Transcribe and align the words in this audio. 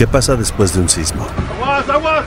¿Qué 0.00 0.06
pasa 0.06 0.34
después 0.34 0.72
de 0.72 0.80
un 0.80 0.88
sismo? 0.88 1.26
¡Aguas, 1.60 1.86
aguas! 1.90 2.24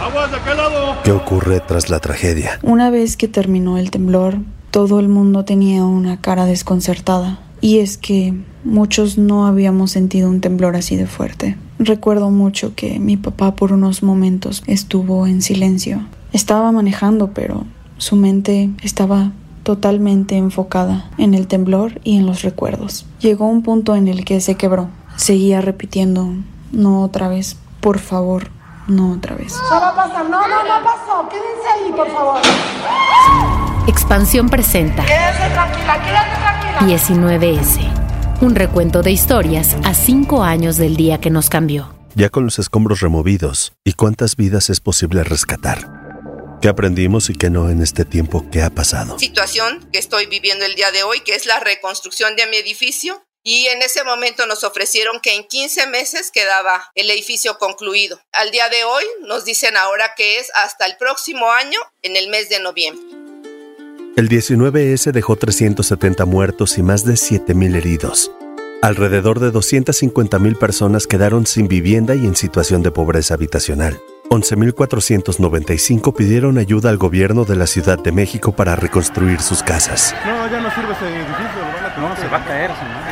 ¡Aguas 0.00 0.30
de 0.30 0.36
aquel 0.38 0.56
lado! 0.56 0.96
¿Qué 1.04 1.12
ocurre 1.12 1.60
tras 1.60 1.90
la 1.90 2.00
tragedia? 2.00 2.58
Una 2.62 2.88
vez 2.88 3.18
que 3.18 3.28
terminó 3.28 3.76
el 3.76 3.90
temblor, 3.90 4.38
todo 4.70 5.00
el 5.00 5.08
mundo 5.10 5.44
tenía 5.44 5.84
una 5.84 6.18
cara 6.18 6.46
desconcertada. 6.46 7.40
Y 7.60 7.80
es 7.80 7.98
que 7.98 8.32
muchos 8.64 9.18
no 9.18 9.46
habíamos 9.46 9.90
sentido 9.90 10.30
un 10.30 10.40
temblor 10.40 10.76
así 10.76 10.96
de 10.96 11.06
fuerte. 11.06 11.58
Recuerdo 11.78 12.30
mucho 12.30 12.74
que 12.74 12.98
mi 12.98 13.18
papá 13.18 13.54
por 13.54 13.74
unos 13.74 14.02
momentos 14.02 14.62
estuvo 14.66 15.26
en 15.26 15.42
silencio. 15.42 16.06
Estaba 16.32 16.72
manejando, 16.72 17.34
pero 17.34 17.66
su 17.98 18.16
mente 18.16 18.70
estaba 18.82 19.32
totalmente 19.62 20.36
enfocada 20.38 21.10
en 21.18 21.34
el 21.34 21.46
temblor 21.48 22.00
y 22.02 22.16
en 22.16 22.24
los 22.24 22.40
recuerdos. 22.40 23.04
Llegó 23.20 23.46
un 23.46 23.62
punto 23.62 23.94
en 23.94 24.08
el 24.08 24.24
que 24.24 24.40
se 24.40 24.54
quebró. 24.54 24.88
Seguía 25.16 25.60
repitiendo, 25.60 26.34
no 26.72 27.02
otra 27.02 27.28
vez, 27.28 27.56
por 27.80 27.98
favor, 27.98 28.48
no 28.86 29.12
otra 29.12 29.36
vez. 29.36 29.54
No 29.70 29.80
va 29.80 29.88
a 29.88 29.94
pasar, 29.94 30.24
no, 30.28 30.48
no, 30.48 30.62
no 30.64 30.84
pasó, 30.84 31.28
quédense 31.28 31.68
ahí, 31.74 31.92
por 31.92 32.10
favor. 32.10 32.40
Expansión 33.86 34.48
presenta 34.48 35.04
Quédense 35.04 35.50
tranquila, 35.52 36.00
quédense 36.02 36.40
tranquila. 36.40 36.78
19S. 36.80 38.40
Un 38.40 38.54
recuento 38.54 39.02
de 39.02 39.12
historias 39.12 39.76
a 39.84 39.94
cinco 39.94 40.42
años 40.42 40.76
del 40.76 40.96
día 40.96 41.20
que 41.20 41.30
nos 41.30 41.48
cambió. 41.48 41.94
Ya 42.14 42.28
con 42.28 42.44
los 42.44 42.58
escombros 42.58 43.00
removidos, 43.00 43.72
¿y 43.84 43.92
cuántas 43.94 44.36
vidas 44.36 44.68
es 44.68 44.80
posible 44.80 45.24
rescatar? 45.24 46.02
¿Qué 46.60 46.68
aprendimos 46.68 47.30
y 47.30 47.34
qué 47.34 47.50
no 47.50 47.70
en 47.70 47.82
este 47.82 48.04
tiempo 48.04 48.48
que 48.50 48.62
ha 48.62 48.70
pasado? 48.70 49.18
Situación 49.18 49.88
que 49.92 49.98
estoy 49.98 50.26
viviendo 50.26 50.64
el 50.64 50.74
día 50.74 50.92
de 50.92 51.02
hoy, 51.02 51.20
que 51.20 51.34
es 51.34 51.46
la 51.46 51.58
reconstrucción 51.58 52.36
de 52.36 52.46
mi 52.46 52.56
edificio. 52.56 53.24
Y 53.44 53.66
en 53.66 53.82
ese 53.82 54.04
momento 54.04 54.46
nos 54.46 54.62
ofrecieron 54.62 55.18
que 55.20 55.34
en 55.34 55.42
15 55.42 55.88
meses 55.88 56.30
quedaba 56.30 56.92
el 56.94 57.10
edificio 57.10 57.58
concluido. 57.58 58.20
Al 58.32 58.52
día 58.52 58.68
de 58.68 58.84
hoy 58.84 59.02
nos 59.22 59.44
dicen 59.44 59.76
ahora 59.76 60.14
que 60.16 60.38
es 60.38 60.48
hasta 60.54 60.86
el 60.86 60.96
próximo 60.96 61.50
año, 61.50 61.78
en 62.02 62.16
el 62.16 62.28
mes 62.28 62.48
de 62.48 62.60
noviembre. 62.60 63.04
El 64.16 64.28
19S 64.28 65.10
dejó 65.10 65.34
370 65.36 66.24
muertos 66.24 66.78
y 66.78 66.82
más 66.82 67.04
de 67.04 67.14
7.000 67.14 67.76
heridos. 67.76 68.30
Alrededor 68.80 69.40
de 69.40 69.52
250.000 69.52 70.58
personas 70.58 71.06
quedaron 71.08 71.46
sin 71.46 71.66
vivienda 71.66 72.14
y 72.14 72.26
en 72.26 72.36
situación 72.36 72.82
de 72.82 72.92
pobreza 72.92 73.34
habitacional. 73.34 74.00
11.495 74.30 76.14
pidieron 76.14 76.58
ayuda 76.58 76.90
al 76.90 76.96
gobierno 76.96 77.44
de 77.44 77.56
la 77.56 77.66
Ciudad 77.66 77.98
de 77.98 78.12
México 78.12 78.52
para 78.52 78.76
reconstruir 78.76 79.40
sus 79.40 79.62
casas. 79.62 80.14
No, 80.24 80.50
ya 80.50 80.60
no 80.60 80.74
sirve 80.74 80.92
ese 80.92 81.06
edificio. 81.06 81.60
lo 81.60 81.72
van 81.72 81.84
a 81.84 81.96
No, 81.96 82.16
se 82.16 82.28
va 82.28 82.38
a 82.38 82.44
caer, 82.44 82.70
señor. 82.70 83.11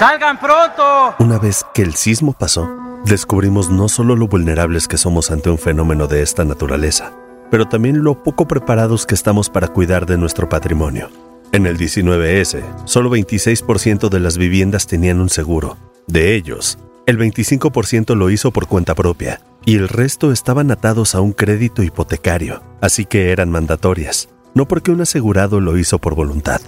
¡Salgan 0.00 0.40
pronto! 0.40 1.14
Una 1.18 1.38
vez 1.38 1.62
que 1.74 1.82
el 1.82 1.94
sismo 1.94 2.32
pasó, 2.32 2.74
descubrimos 3.04 3.68
no 3.68 3.86
solo 3.86 4.16
lo 4.16 4.28
vulnerables 4.28 4.88
que 4.88 4.96
somos 4.96 5.30
ante 5.30 5.50
un 5.50 5.58
fenómeno 5.58 6.06
de 6.06 6.22
esta 6.22 6.42
naturaleza, 6.42 7.12
pero 7.50 7.68
también 7.68 8.02
lo 8.02 8.22
poco 8.22 8.48
preparados 8.48 9.04
que 9.04 9.14
estamos 9.14 9.50
para 9.50 9.68
cuidar 9.68 10.06
de 10.06 10.16
nuestro 10.16 10.48
patrimonio. 10.48 11.10
En 11.52 11.66
el 11.66 11.76
19S, 11.76 12.62
solo 12.86 13.10
26% 13.10 14.08
de 14.08 14.20
las 14.20 14.38
viviendas 14.38 14.86
tenían 14.86 15.20
un 15.20 15.28
seguro. 15.28 15.76
De 16.06 16.34
ellos, 16.34 16.78
el 17.04 17.18
25% 17.18 18.14
lo 18.16 18.30
hizo 18.30 18.52
por 18.52 18.68
cuenta 18.68 18.94
propia 18.94 19.42
y 19.66 19.76
el 19.76 19.86
resto 19.86 20.32
estaban 20.32 20.70
atados 20.70 21.14
a 21.14 21.20
un 21.20 21.34
crédito 21.34 21.82
hipotecario, 21.82 22.62
así 22.80 23.04
que 23.04 23.32
eran 23.32 23.50
mandatorias, 23.50 24.30
no 24.54 24.66
porque 24.66 24.92
un 24.92 25.02
asegurado 25.02 25.60
lo 25.60 25.76
hizo 25.76 25.98
por 25.98 26.14
voluntad. 26.14 26.62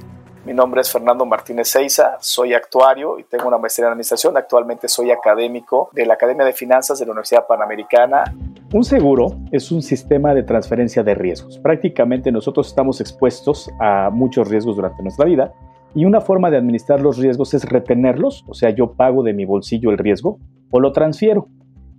Mi 0.52 0.56
nombre 0.56 0.82
es 0.82 0.92
Fernando 0.92 1.24
Martínez 1.24 1.68
Seiza, 1.68 2.18
soy 2.20 2.52
actuario 2.52 3.18
y 3.18 3.22
tengo 3.22 3.48
una 3.48 3.56
maestría 3.56 3.86
en 3.86 3.92
administración. 3.92 4.36
Actualmente 4.36 4.86
soy 4.86 5.10
académico 5.10 5.88
de 5.94 6.04
la 6.04 6.12
Academia 6.12 6.44
de 6.44 6.52
Finanzas 6.52 6.98
de 6.98 7.06
la 7.06 7.12
Universidad 7.12 7.46
Panamericana. 7.46 8.24
Un 8.70 8.84
seguro 8.84 9.28
es 9.50 9.72
un 9.72 9.80
sistema 9.80 10.34
de 10.34 10.42
transferencia 10.42 11.02
de 11.02 11.14
riesgos. 11.14 11.58
Prácticamente 11.58 12.30
nosotros 12.30 12.66
estamos 12.66 13.00
expuestos 13.00 13.70
a 13.80 14.10
muchos 14.10 14.46
riesgos 14.50 14.76
durante 14.76 15.02
nuestra 15.02 15.24
vida 15.24 15.54
y 15.94 16.04
una 16.04 16.20
forma 16.20 16.50
de 16.50 16.58
administrar 16.58 17.00
los 17.00 17.16
riesgos 17.16 17.54
es 17.54 17.64
retenerlos, 17.64 18.44
o 18.46 18.52
sea, 18.52 18.68
yo 18.68 18.92
pago 18.92 19.22
de 19.22 19.32
mi 19.32 19.46
bolsillo 19.46 19.91
el 19.91 19.96
riesgo 19.96 20.38
o 20.70 20.80
lo 20.80 20.92
transfiero. 20.92 21.48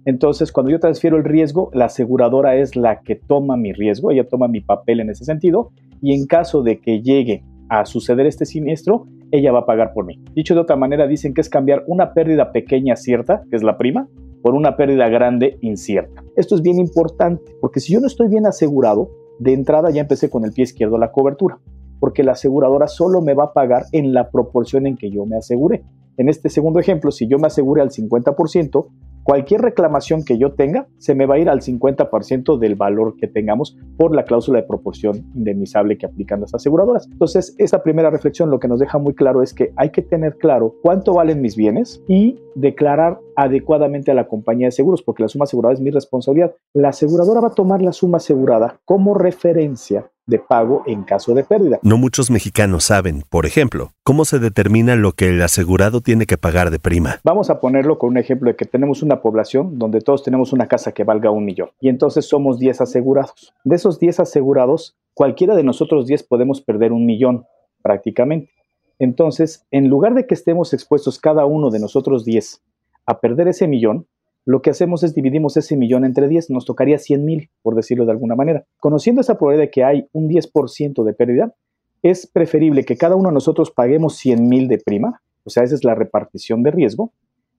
Entonces, 0.05 0.51
cuando 0.51 0.71
yo 0.71 0.79
transfiero 0.79 1.17
el 1.17 1.23
riesgo, 1.23 1.71
la 1.73 1.85
aseguradora 1.85 2.55
es 2.55 2.75
la 2.75 3.01
que 3.01 3.15
toma 3.15 3.57
mi 3.57 3.73
riesgo, 3.73 4.11
ella 4.11 4.27
toma 4.27 4.47
mi 4.47 4.61
papel 4.61 4.99
en 4.99 5.09
ese 5.09 5.25
sentido 5.25 5.71
y 6.03 6.13
en 6.13 6.27
caso 6.27 6.61
de 6.61 6.79
que 6.79 7.01
llegue 7.01 7.43
a 7.69 7.85
suceder 7.85 8.25
este 8.25 8.45
siniestro, 8.45 9.07
ella 9.31 9.51
va 9.51 9.59
a 9.59 9.65
pagar 9.65 9.93
por 9.93 10.05
mí. 10.05 10.19
Dicho 10.33 10.53
de 10.53 10.61
otra 10.61 10.75
manera, 10.75 11.07
dicen 11.07 11.33
que 11.33 11.41
es 11.41 11.49
cambiar 11.49 11.83
una 11.87 12.13
pérdida 12.13 12.51
pequeña 12.51 12.95
cierta, 12.95 13.43
que 13.49 13.55
es 13.55 13.63
la 13.63 13.77
prima, 13.77 14.07
por 14.41 14.53
una 14.53 14.75
pérdida 14.75 15.07
grande 15.09 15.57
incierta. 15.61 16.23
Esto 16.35 16.55
es 16.55 16.61
bien 16.61 16.77
importante, 16.77 17.55
porque 17.61 17.79
si 17.79 17.93
yo 17.93 17.99
no 17.99 18.07
estoy 18.07 18.27
bien 18.27 18.45
asegurado, 18.45 19.09
de 19.39 19.53
entrada 19.53 19.89
ya 19.89 20.01
empecé 20.01 20.29
con 20.29 20.43
el 20.45 20.51
pie 20.51 20.63
izquierdo 20.63 20.97
la 20.97 21.11
cobertura, 21.11 21.59
porque 21.99 22.23
la 22.23 22.33
aseguradora 22.33 22.87
solo 22.87 23.21
me 23.21 23.33
va 23.33 23.45
a 23.45 23.53
pagar 23.53 23.85
en 23.91 24.13
la 24.13 24.29
proporción 24.29 24.85
en 24.85 24.97
que 24.97 25.09
yo 25.09 25.25
me 25.25 25.37
aseguré. 25.37 25.83
En 26.17 26.29
este 26.29 26.49
segundo 26.49 26.79
ejemplo, 26.79 27.09
si 27.11 27.27
yo 27.27 27.39
me 27.39 27.47
aseguré 27.47 27.81
al 27.81 27.89
50%, 27.89 28.87
cualquier 29.23 29.61
reclamación 29.61 30.23
que 30.23 30.37
yo 30.37 30.53
tenga 30.53 30.87
se 30.97 31.15
me 31.15 31.25
va 31.25 31.35
a 31.35 31.39
ir 31.39 31.49
al 31.49 31.61
50% 31.61 32.57
del 32.57 32.75
valor 32.75 33.15
que 33.17 33.27
tengamos 33.27 33.77
por 33.97 34.15
la 34.15 34.25
cláusula 34.25 34.59
de 34.59 34.67
proporción 34.67 35.25
indemnizable 35.35 35.97
que 35.97 36.05
aplican 36.05 36.41
las 36.41 36.53
aseguradoras. 36.53 37.07
Entonces, 37.11 37.55
esta 37.57 37.83
primera 37.83 38.09
reflexión 38.09 38.49
lo 38.49 38.59
que 38.59 38.67
nos 38.67 38.79
deja 38.79 38.97
muy 38.97 39.13
claro 39.13 39.41
es 39.41 39.53
que 39.53 39.71
hay 39.75 39.89
que 39.89 40.01
tener 40.01 40.37
claro 40.37 40.75
cuánto 40.81 41.13
valen 41.13 41.41
mis 41.41 41.55
bienes 41.55 42.01
y 42.07 42.39
declarar 42.55 43.19
adecuadamente 43.35 44.11
a 44.11 44.15
la 44.15 44.27
compañía 44.27 44.67
de 44.67 44.71
seguros, 44.71 45.01
porque 45.01 45.23
la 45.23 45.29
suma 45.29 45.43
asegurada 45.43 45.73
es 45.73 45.81
mi 45.81 45.89
responsabilidad. 45.89 46.53
La 46.73 46.89
aseguradora 46.89 47.41
va 47.41 47.47
a 47.47 47.55
tomar 47.55 47.81
la 47.81 47.93
suma 47.93 48.17
asegurada 48.17 48.79
como 48.85 49.13
referencia 49.13 50.11
de 50.25 50.39
pago 50.39 50.83
en 50.85 51.03
caso 51.03 51.33
de 51.33 51.43
pérdida. 51.43 51.79
No 51.81 51.97
muchos 51.97 52.31
mexicanos 52.31 52.85
saben, 52.85 53.23
por 53.29 53.45
ejemplo, 53.45 53.91
cómo 54.03 54.25
se 54.25 54.39
determina 54.39 54.95
lo 54.95 55.11
que 55.11 55.29
el 55.29 55.41
asegurado 55.41 56.01
tiene 56.01 56.25
que 56.25 56.37
pagar 56.37 56.71
de 56.71 56.79
prima. 56.79 57.19
Vamos 57.23 57.49
a 57.49 57.59
ponerlo 57.59 57.97
con 57.97 58.09
un 58.09 58.17
ejemplo 58.17 58.49
de 58.49 58.55
que 58.55 58.65
tenemos 58.65 59.03
una 59.03 59.21
población 59.21 59.77
donde 59.77 60.01
todos 60.01 60.23
tenemos 60.23 60.53
una 60.53 60.67
casa 60.67 60.91
que 60.91 61.03
valga 61.03 61.31
un 61.31 61.45
millón 61.45 61.69
y 61.79 61.89
entonces 61.89 62.25
somos 62.25 62.59
10 62.59 62.81
asegurados. 62.81 63.53
De 63.63 63.75
esos 63.75 63.99
10 63.99 64.21
asegurados, 64.21 64.95
cualquiera 65.13 65.55
de 65.55 65.63
nosotros 65.63 66.07
10 66.07 66.23
podemos 66.23 66.61
perder 66.61 66.91
un 66.91 67.05
millón 67.05 67.45
prácticamente. 67.81 68.51
Entonces, 68.99 69.65
en 69.71 69.89
lugar 69.89 70.13
de 70.13 70.25
que 70.25 70.33
estemos 70.33 70.73
expuestos 70.73 71.19
cada 71.19 71.45
uno 71.45 71.69
de 71.69 71.79
nosotros 71.79 72.23
10 72.23 72.61
a 73.05 73.19
perder 73.19 73.49
ese 73.49 73.67
millón, 73.67 74.07
lo 74.45 74.61
que 74.61 74.69
hacemos 74.69 75.03
es 75.03 75.13
dividimos 75.13 75.55
ese 75.57 75.77
millón 75.77 76.05
entre 76.05 76.27
10, 76.27 76.49
nos 76.49 76.65
tocaría 76.65 76.99
100 76.99 77.25
mil, 77.25 77.49
por 77.61 77.75
decirlo 77.75 78.05
de 78.05 78.11
alguna 78.11 78.35
manera. 78.35 78.65
Conociendo 78.79 79.21
esa 79.21 79.37
probabilidad 79.37 79.67
de 79.67 79.71
que 79.71 79.83
hay 79.83 80.07
un 80.11 80.29
10% 80.29 81.03
de 81.03 81.13
pérdida, 81.13 81.53
es 82.01 82.27
preferible 82.27 82.83
que 82.83 82.97
cada 82.97 83.15
uno 83.15 83.29
de 83.29 83.33
nosotros 83.33 83.71
paguemos 83.71 84.17
100 84.17 84.47
mil 84.47 84.67
de 84.67 84.79
prima, 84.79 85.21
o 85.45 85.49
sea, 85.49 85.63
esa 85.63 85.75
es 85.75 85.83
la 85.83 85.95
repartición 85.95 86.63
de 86.63 86.71
riesgo, 86.71 87.13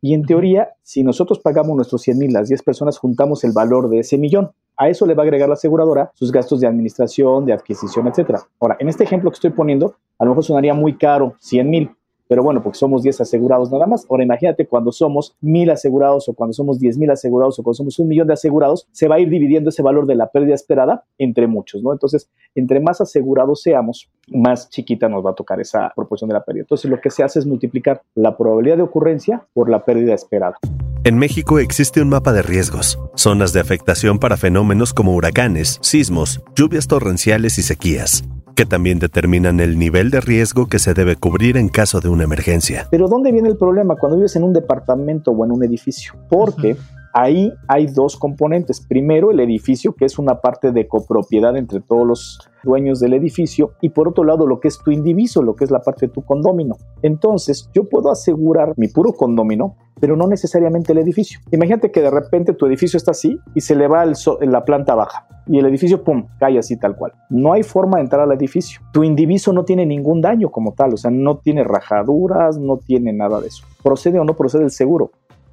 y 0.05 0.13
en 0.13 0.27
teoría, 0.27 0.75
si 0.83 1.03
nosotros 1.03 1.39
pagamos 1.39 1.75
nuestros 1.77 2.03
100 2.03 2.19
mil, 2.19 2.31
las 2.31 2.49
10 2.49 2.63
personas 2.63 2.99
juntamos 2.99 3.43
el 3.43 3.53
valor 3.53 3.89
de 3.89 4.01
ese 4.01 4.19
millón. 4.19 4.51
A 4.77 4.91
eso 4.91 5.07
le 5.07 5.15
va 5.15 5.23
a 5.23 5.25
agregar 5.25 5.49
la 5.49 5.55
aseguradora 5.55 6.11
sus 6.13 6.31
gastos 6.31 6.61
de 6.61 6.67
administración, 6.67 7.47
de 7.47 7.55
adquisición, 7.55 8.07
etc. 8.09 8.41
Ahora, 8.61 8.77
en 8.81 8.91
este 8.91 9.05
ejemplo 9.05 9.31
que 9.31 9.37
estoy 9.37 9.53
poniendo, 9.53 9.97
a 10.19 10.27
lo 10.27 10.33
mejor 10.33 10.45
sonaría 10.45 10.75
muy 10.75 10.99
caro, 10.99 11.37
100 11.41 11.71
mil, 11.71 11.91
pero 12.29 12.43
bueno, 12.43 12.63
porque 12.63 12.79
somos 12.79 13.03
10 13.03 13.21
asegurados 13.21 13.71
nada 13.71 13.87
más. 13.87 14.07
Ahora 14.09 14.25
imagínate 14.25 14.67
cuando 14.67 14.93
somos 14.93 15.37
mil 15.41 15.71
asegurados 15.71 16.29
o 16.29 16.35
cuando 16.35 16.53
somos 16.53 16.79
10 16.79 16.99
mil 16.99 17.11
asegurados 17.11 17.59
o 17.59 17.63
cuando 17.63 17.77
somos 17.77 17.99
un 17.99 18.09
millón 18.09 18.27
de 18.27 18.35
asegurados, 18.35 18.87
se 18.93 19.09
va 19.09 19.17
a 19.17 19.21
ir 19.21 19.29
dividiendo 19.29 19.71
ese 19.71 19.83
valor 19.83 20.07
de 20.07 20.15
la 20.15 20.31
pérdida 20.31 20.55
esperada 20.55 21.05
entre 21.19 21.47
muchos, 21.47 21.83
¿no? 21.83 21.93
Entonces, 21.93 22.31
entre 22.55 22.81
más 22.81 23.01
asegurados 23.01 23.63
seamos, 23.63 24.11
más 24.29 24.69
chiquita 24.71 25.09
nos 25.09 25.25
va 25.25 25.31
a 25.31 25.35
tocar 25.35 25.61
esa 25.61 25.93
proporción 25.95 26.29
de 26.29 26.35
la 26.35 26.45
pérdida. 26.45 26.63
Entonces, 26.63 26.91
lo 26.91 27.01
que 27.01 27.11
se 27.11 27.23
hace 27.23 27.39
es 27.39 27.47
multiplicar 27.47 28.03
la 28.15 28.37
probabilidad 28.37 28.77
de 28.77 28.83
ocurrencia 28.83 29.47
por 29.53 29.69
la 29.69 29.85
pérdida 29.85 30.15
esperada. 30.15 30.59
En 31.05 31.19
México 31.19 31.59
existe 31.59 32.01
un 32.01 32.09
mapa 32.09 32.33
de 32.33 32.41
riesgos, 32.41 32.99
zonas 33.15 33.53
de 33.53 33.61
afectación 33.61 34.19
para 34.19 34.39
fenómenos 34.39 34.95
como 34.95 35.15
huracanes, 35.15 35.79
sismos, 35.83 36.43
lluvias 36.57 36.87
torrenciales 36.87 37.59
y 37.59 37.63
sequías, 37.63 38.25
que 38.55 38.67
también 38.67 38.99
determinan 38.99 39.61
el 39.61 39.79
nivel 39.79 40.11
de 40.11 40.21
riesgo 40.21 40.67
que 40.67 40.79
se 40.79 40.95
debe 40.95 41.17
cubrir 41.17 41.57
en 41.57 41.69
caso 41.69 42.01
de 42.01 42.09
una 42.09 42.25
emergencia. 42.25 42.87
Pero 42.91 43.09
¿dónde 43.09 43.33
viene 43.33 43.49
el 43.49 43.57
problema 43.57 43.97
cuando 43.97 44.17
vives 44.17 44.37
en 44.37 44.45
un 44.45 44.53
departamento 44.53 45.31
o 45.31 45.45
en 45.45 45.53
un 45.53 45.65
edificio? 45.65 46.15
Porque 46.29 46.77
Ahí 47.17 47.55
hay 47.69 47.87
dos 47.87 48.17
componentes. 48.17 48.81
Primero, 48.81 49.31
el 49.31 49.39
edificio, 49.39 49.95
que 49.95 50.05
es 50.05 50.19
una 50.19 50.41
parte 50.41 50.73
de 50.73 50.89
copropiedad 50.89 51.57
entre 51.57 51.81
todos 51.81 52.05
los 52.05 52.41
dueños 52.65 52.99
del 52.99 53.13
edificio, 53.13 53.75
y 53.81 53.91
por 53.91 54.09
otro 54.09 54.25
lado, 54.25 54.49
lo 54.49 54.59
que 54.59 54.67
es 54.67 54.79
tu 54.79 54.91
indiviso, 54.91 55.41
lo 55.41 55.55
que 55.55 55.63
es 55.63 55.71
la 55.71 55.79
parte 55.79 56.09
de 56.09 56.13
tu 56.13 56.23
condomino. 56.23 56.77
Entonces, 57.03 57.71
yo 57.73 57.89
puedo 57.89 58.11
asegurar 58.11 58.75
mi 58.77 58.89
puro 58.89 59.13
condomino, 59.13 59.77
pero 60.01 60.17
no 60.17 60.27
necesariamente 60.27 60.91
el 60.91 60.99
edificio. 60.99 61.39
Imagínate 61.53 61.93
que 61.93 62.01
de 62.01 62.11
repente 62.11 62.53
tu 62.53 62.67
edificio 62.67 62.97
está 62.97 63.13
así 63.13 63.39
y 63.55 63.61
se 63.61 63.77
le 63.77 63.87
va 63.87 64.03
el 64.03 64.15
en 64.41 64.51
la 64.51 64.65
planta 64.65 64.97
baja 64.97 65.29
y 65.47 65.59
el 65.59 65.67
edificio, 65.67 66.03
pum, 66.03 66.27
cae 66.39 66.59
así 66.59 66.77
tal 66.77 66.97
cual. 66.97 67.13
No 67.29 67.53
hay 67.53 67.63
forma 67.63 67.99
de 67.99 68.05
entrar 68.05 68.23
al 68.23 68.33
edificio. 68.33 68.81
Tu 68.93 69.05
indiviso 69.05 69.53
no 69.53 69.65
tiene 69.65 69.85
ningún 69.85 70.21
daño 70.21 70.51
como 70.51 70.73
tal, 70.73 70.95
o 70.95 70.97
sea, 70.97 71.11
no 71.11 71.37
tiene 71.37 71.65
rajaduras, 71.65 72.59
no 72.59 72.79
tiene 72.79 73.13
nada 73.13 73.41
de 73.41 73.49
eso. 73.49 73.65
¿Procede 73.83 74.19
o 74.19 74.25
no 74.25 74.35
procede 74.35 74.65
el 74.65 74.71
seguro? 74.71 75.11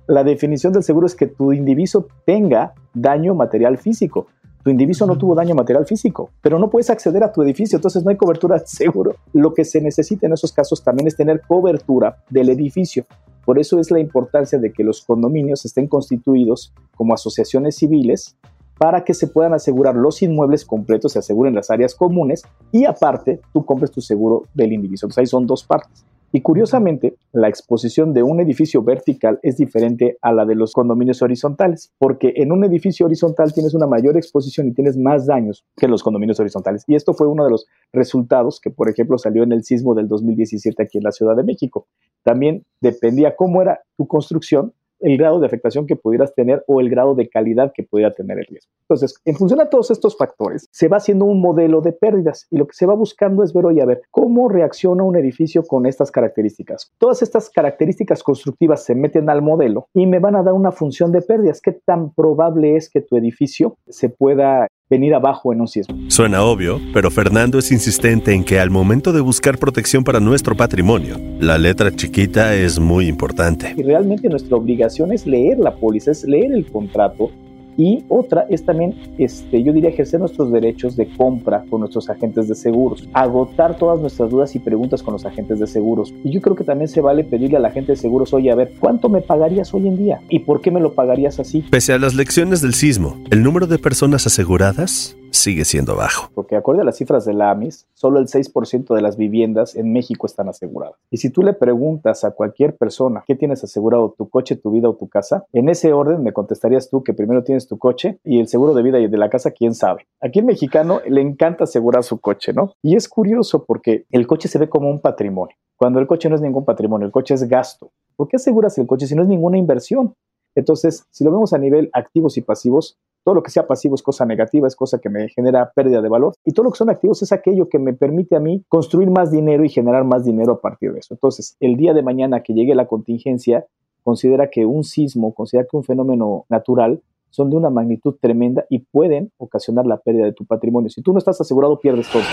La 0.08 0.24
definición 0.24 0.74
del 0.74 0.84
seguro 0.84 1.06
es 1.06 1.16
que 1.16 1.28
tu 1.28 1.54
indiviso 1.54 2.08
tenga 2.26 2.74
daño 2.94 3.36
material 3.36 3.78
físico. 3.78 4.28
Tu 4.64 4.70
indiviso 4.70 5.08
no 5.08 5.18
tuvo 5.18 5.34
daño 5.34 5.56
material 5.56 5.88
físico, 5.88 6.30
pero 6.42 6.60
no 6.60 6.70
puedes 6.70 6.90
acceder 6.92 7.24
a 7.24 7.32
tu 7.32 7.42
edificio, 7.42 7.78
entonces 7.78 8.04
no 8.04 8.12
hay 8.12 8.18
cobertura 8.18 8.60
de 8.60 8.68
seguro. 8.68 9.16
Lo 9.34 9.54
que 9.54 9.66
se 9.66 9.82
necesita 9.82 10.28
en 10.28 10.34
esos 10.34 10.54
casos 10.54 10.84
también 10.84 11.08
es 11.08 11.16
tener 11.16 11.42
cobertura 11.42 12.18
del 12.30 12.50
edificio. 12.50 13.06
Por 13.44 13.58
eso 13.58 13.80
es 13.80 13.90
la 13.90 14.00
importancia 14.00 14.60
de 14.60 14.72
que 14.72 14.84
los 14.84 15.02
condominios 15.02 15.66
estén 15.66 15.88
constituidos 15.88 16.74
como 16.96 17.16
asociaciones 17.16 17.76
civiles 17.76 18.38
para 18.77 19.03
que 19.03 19.13
se 19.13 19.27
puedan 19.27 19.53
asegurar 19.53 19.95
los 19.95 20.21
inmuebles 20.21 20.65
completos, 20.65 21.13
se 21.13 21.19
aseguren 21.19 21.56
las 21.56 21.69
áreas 21.69 21.95
comunes 21.95 22.44
y 22.71 22.85
aparte 22.85 23.39
tú 23.53 23.65
compres 23.65 23.91
tu 23.91 24.01
seguro 24.01 24.45
del 24.53 24.73
individuo. 24.73 25.06
Entonces 25.07 25.18
ahí 25.19 25.27
son 25.27 25.45
dos 25.45 25.63
partes. 25.63 26.06
Y 26.33 26.41
curiosamente, 26.41 27.18
la 27.33 27.50
exposición 27.50 28.13
de 28.13 28.23
un 28.23 28.39
edificio 28.39 28.81
vertical 28.81 29.39
es 29.44 29.57
diferente 29.57 30.18
a 30.21 30.31
la 30.31 30.45
de 30.45 30.56
los 30.56 30.71
condominios 30.71 31.21
horizontales, 31.21 31.91
porque 31.97 32.31
en 32.38 32.53
un 32.53 32.63
edificio 32.63 33.06
horizontal 33.06 33.51
tienes 33.53 33.73
una 33.73 33.85
mayor 33.85 34.15
exposición 34.15 34.68
y 34.68 34.73
tienes 34.73 34.97
más 34.97 35.25
daños 35.25 35.65
que 35.75 35.88
en 35.88 35.91
los 35.91 36.03
condominios 36.03 36.39
horizontales. 36.39 36.85
Y 36.88 36.95
esto 36.95 37.13
fue 37.13 37.27
uno 37.27 37.44
de 37.44 37.51
los 37.51 37.68
resultados 37.91 38.62
que, 38.62 38.69
por 38.69 38.89
ejemplo, 38.89 39.18
salió 39.18 39.44
en 39.44 39.51
el 39.51 39.65
sismo 39.65 39.94
del 39.94 40.07
2017 40.07 40.81
aquí 40.81 41.00
en 41.00 41.03
la 41.03 41.12
Ciudad 41.12 41.35
de 41.35 41.44
México. 41.44 41.88
También 42.23 42.65
dependía 42.79 43.35
cómo 43.35 43.62
era 43.62 43.81
tu 43.97 44.07
construcción, 44.07 44.73
el 45.01 45.18
grado 45.18 45.39
de 45.39 45.48
afectación 45.48 45.88
que 45.88 45.95
pudieras 45.95 46.33
tener 46.33 46.63
o 46.68 46.80
el 46.80 46.89
grado 46.89 47.15
de 47.15 47.30
calidad 47.30 47.71
que 47.74 47.83
pudiera 47.83 48.13
tener 48.13 48.39
el 48.39 48.45
riesgo. 48.45 48.71
Entonces, 48.83 49.15
en 49.25 49.36
función 49.36 49.62
a 49.62 49.69
todos 49.69 49.92
estos 49.92 50.18
factores, 50.18 50.68
se 50.71 50.88
va 50.88 50.98
haciendo 50.98 51.25
un 51.25 51.42
modelo 51.42 51.81
de 51.81 51.94
pérdidas 51.94 52.48
y 52.50 52.57
lo 52.57 52.68
que 52.68 52.74
se 52.74 52.86
va 52.86 52.94
buscando 52.94 53.44
es 53.44 53.53
ver, 53.53 53.65
oye, 53.65 53.81
a 53.81 53.86
ver, 53.86 54.01
¿cómo 54.12 54.50
reacciona 54.50 55.03
un 55.03 55.15
edificio 55.15 55.63
con 55.63 55.86
estas 55.86 56.12
características? 56.12 56.92
Todas 56.98 57.21
estas 57.21 57.50
características 57.50 58.24
constructivas 58.24 58.83
se 58.83 58.95
meten 58.95 59.30
al 59.30 59.42
modelo 59.42 59.88
y 59.94 60.06
me 60.06 60.19
van 60.19 60.36
a 60.36 60.44
dar 60.44 60.53
una 60.53 60.71
función 60.71 61.12
de 61.12 61.21
pérdidas. 61.21 61.62
¿Qué 61.62 61.71
tan 61.71 62.13
probable 62.13 62.75
es 62.75 62.89
que 62.89 63.01
tu 63.01 63.18
edificio 63.18 63.77
se 63.88 64.09
pueda 64.09 64.68
venir 64.92 65.16
abajo 65.16 65.54
en 65.54 65.62
un 65.62 65.68
sismo. 65.70 65.98
Suena 66.10 66.44
obvio, 66.44 66.80
pero 66.94 67.10
Fernando 67.10 67.58
es 67.58 67.72
insistente 67.72 68.34
en 68.34 68.44
que 68.44 68.60
al 68.60 68.70
momento 68.70 69.14
de 69.14 69.22
buscar 69.22 69.58
protección 69.58 70.04
para 70.04 70.20
nuestro 70.20 70.56
patrimonio, 70.56 71.16
la 71.40 71.58
letra 71.58 71.96
chiquita 71.96 72.54
es 72.54 72.78
muy 72.78 73.08
importante. 73.08 73.74
Y 73.76 73.84
realmente 73.84 74.28
nuestra 74.28 74.58
obligación 74.58 75.14
es 75.14 75.26
leer 75.26 75.60
la 75.60 75.74
póliza, 75.74 76.12
es 76.12 76.26
leer 76.26 76.52
el 76.52 76.70
contrato 76.70 77.32
y 77.77 78.03
otra 78.09 78.45
es 78.50 78.63
también, 78.63 78.95
este, 79.18 79.63
yo 79.63 79.73
diría, 79.73 79.89
ejercer 79.89 80.19
nuestros 80.19 80.51
derechos 80.51 80.95
de 80.95 81.07
compra 81.15 81.63
con 81.69 81.81
nuestros 81.81 82.09
agentes 82.09 82.47
de 82.47 82.56
seguros, 82.56 83.07
agotar 83.13 83.77
todas 83.77 84.00
nuestras 84.00 84.29
dudas 84.29 84.56
y 84.56 84.59
preguntas 84.59 85.03
con 85.03 85.13
los 85.13 85.25
agentes 85.25 85.59
de 85.59 85.68
seguros. 85.68 86.13
Y 86.23 86.31
yo 86.31 86.41
creo 86.41 86.56
que 86.56 86.63
también 86.63 86.88
se 86.88 87.01
vale 87.01 87.23
pedirle 87.23 87.57
al 87.57 87.65
agente 87.65 87.94
de 87.94 87.97
seguros, 87.97 88.33
oye, 88.33 88.51
a 88.51 88.56
ver, 88.56 88.73
¿cuánto 88.79 89.09
me 89.09 89.21
pagarías 89.21 89.73
hoy 89.73 89.88
en 89.88 89.97
día? 89.97 90.21
¿Y 90.29 90.39
por 90.39 90.62
qué 90.62 90.71
me 90.71 90.79
lo 90.79 90.94
pagarías 90.94 91.39
así? 91.39 91.63
Pese 91.69 91.94
a 91.94 92.00
las 92.00 92.15
lecciones 92.15 92.62
del 92.62 92.73
sismo, 92.73 93.18
el 93.29 93.44
número 93.44 93.68
de 93.68 93.77
personas 93.77 94.27
aseguradas 94.27 95.15
sigue 95.31 95.66
siendo 95.66 95.95
bajo. 95.95 96.30
Porque 96.33 96.56
acorde 96.56 96.81
a 96.81 96.83
las 96.83 96.98
cifras 96.98 97.25
de 97.25 97.33
la 97.33 97.50
AMIS, 97.51 97.88
solo 97.94 98.19
el 98.19 98.28
6% 98.28 98.94
de 98.94 99.01
las 99.01 99.18
viviendas 99.18 99.75
en 99.75 99.92
México 99.92 100.28
están 100.28 100.50
aseguradas. 100.50 100.95
Y 101.10 101.18
si 101.18 101.30
tú 101.30 101.42
le 101.42 101.54
preguntas 101.54 102.24
a 102.24 102.31
cualquier 102.31 102.78
persona 102.78 103.24
qué 103.25 103.36
tienes 103.36 103.63
asegurado, 103.63 104.13
tu 104.18 104.30
coche, 104.30 104.56
tu 104.56 104.72
vida 104.72 104.89
o 104.89 104.95
tu 104.95 105.07
casa, 105.07 105.45
en 105.54 105.69
ese 105.69 105.94
orden 105.94 106.24
me 106.24 106.33
contestarías 106.33 106.89
tú 106.89 107.04
que 107.04 107.13
primero 107.13 107.44
tienes 107.44 107.68
tu 107.68 107.78
coche 107.78 108.19
y 108.24 108.39
el 108.39 108.48
seguro 108.48 108.74
de 108.74 108.83
vida 108.83 109.00
y 109.00 109.07
de 109.07 109.18
la 109.18 109.30
casa, 109.30 109.51
quién 109.51 109.74
sabe. 109.74 110.07
Aquí 110.22 110.39
en 110.39 110.45
mexicano 110.45 111.01
le 111.07 111.22
encanta 111.22 111.63
asegurar 111.63 112.04
su 112.04 112.19
coche, 112.19 112.54
¿no? 112.54 112.75
Y 112.81 112.95
es 112.95 113.07
curioso 113.07 113.66
porque 113.66 114.06
el 114.12 114.28
coche 114.28 114.48
se 114.48 114.60
ve 114.60 114.69
como 114.69 114.89
un 114.89 115.00
patrimonio. 115.00 115.56
Cuando 115.78 116.00
el 116.00 116.07
coche 116.07 116.30
no 116.30 116.36
es 116.36 116.42
ningún 116.42 116.66
patrimonio, 116.66 117.07
el 117.07 117.12
coche 117.12 117.33
es 117.33 117.48
gasto. 117.48 117.92
¿Por 118.16 118.28
qué 118.28 118.36
aseguras 118.36 118.78
el 118.78 118.86
coche 118.86 119.07
si 119.07 119.16
no 119.16 119.24
es 119.24 119.28
ninguna 119.28 119.57
inversión? 119.57 120.13
Entonces, 120.54 121.06
si 121.10 121.24
lo 121.24 121.31
vemos 121.31 121.54
a 121.54 121.57
nivel 121.57 121.89
activos 121.94 122.38
y 122.38 122.42
pasivos, 122.42 123.00
todo 123.23 123.35
lo 123.35 123.44
que 123.44 123.51
sea 123.51 123.68
pasivo 123.68 123.95
es 123.95 124.03
cosa 124.03 124.25
negativa, 124.25 124.68
es 124.68 124.75
cosa 124.75 125.00
que 125.00 125.09
me 125.09 125.29
genera 125.29 125.71
pérdida 125.73 126.01
de 126.01 126.09
valor. 126.09 126.33
Y 126.45 126.53
todo 126.53 126.65
lo 126.65 126.71
que 126.71 126.77
son 126.77 126.89
activos 126.89 127.21
es 127.21 127.31
aquello 127.31 127.69
que 127.69 127.79
me 127.79 127.94
permite 127.94 128.35
a 128.35 128.39
mí 128.39 128.63
construir 128.68 129.09
más 129.09 129.31
dinero 129.31 129.63
y 129.63 129.69
generar 129.69 130.03
más 130.03 130.25
dinero 130.25 130.53
a 130.53 130.62
partir 130.62 130.94
de 130.94 131.00
eso. 131.00 131.13
Entonces, 131.13 131.56
el 131.59 131.77
día 131.77 131.94
de 131.94 132.01
mañana 132.01 132.41
que 132.41 132.53
llegue 132.53 132.75
la 132.75 132.88
contingencia, 132.88 133.65
considera 134.03 134.50
que 134.50 134.65
un 134.65 134.83
sismo, 134.83 135.33
considera 135.33 135.68
que 135.69 135.77
un 135.77 135.83
fenómeno 135.83 136.45
natural 136.50 137.01
son 137.29 137.50
de 137.50 137.56
una 137.56 137.69
magnitud 137.69 138.15
tremenda 138.19 138.65
y 138.69 138.79
pueden 138.79 139.31
ocasionar 139.38 139.85
la 139.85 139.97
pérdida 139.97 140.25
de 140.25 140.33
tu 140.33 140.45
patrimonio. 140.45 140.89
Si 140.89 141.01
tú 141.01 141.13
no 141.13 141.19
estás 141.19 141.39
asegurado, 141.39 141.79
pierdes 141.79 142.07
todo. 142.09 142.23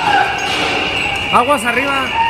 Aguas 1.32 1.64
arriba. 1.64 2.27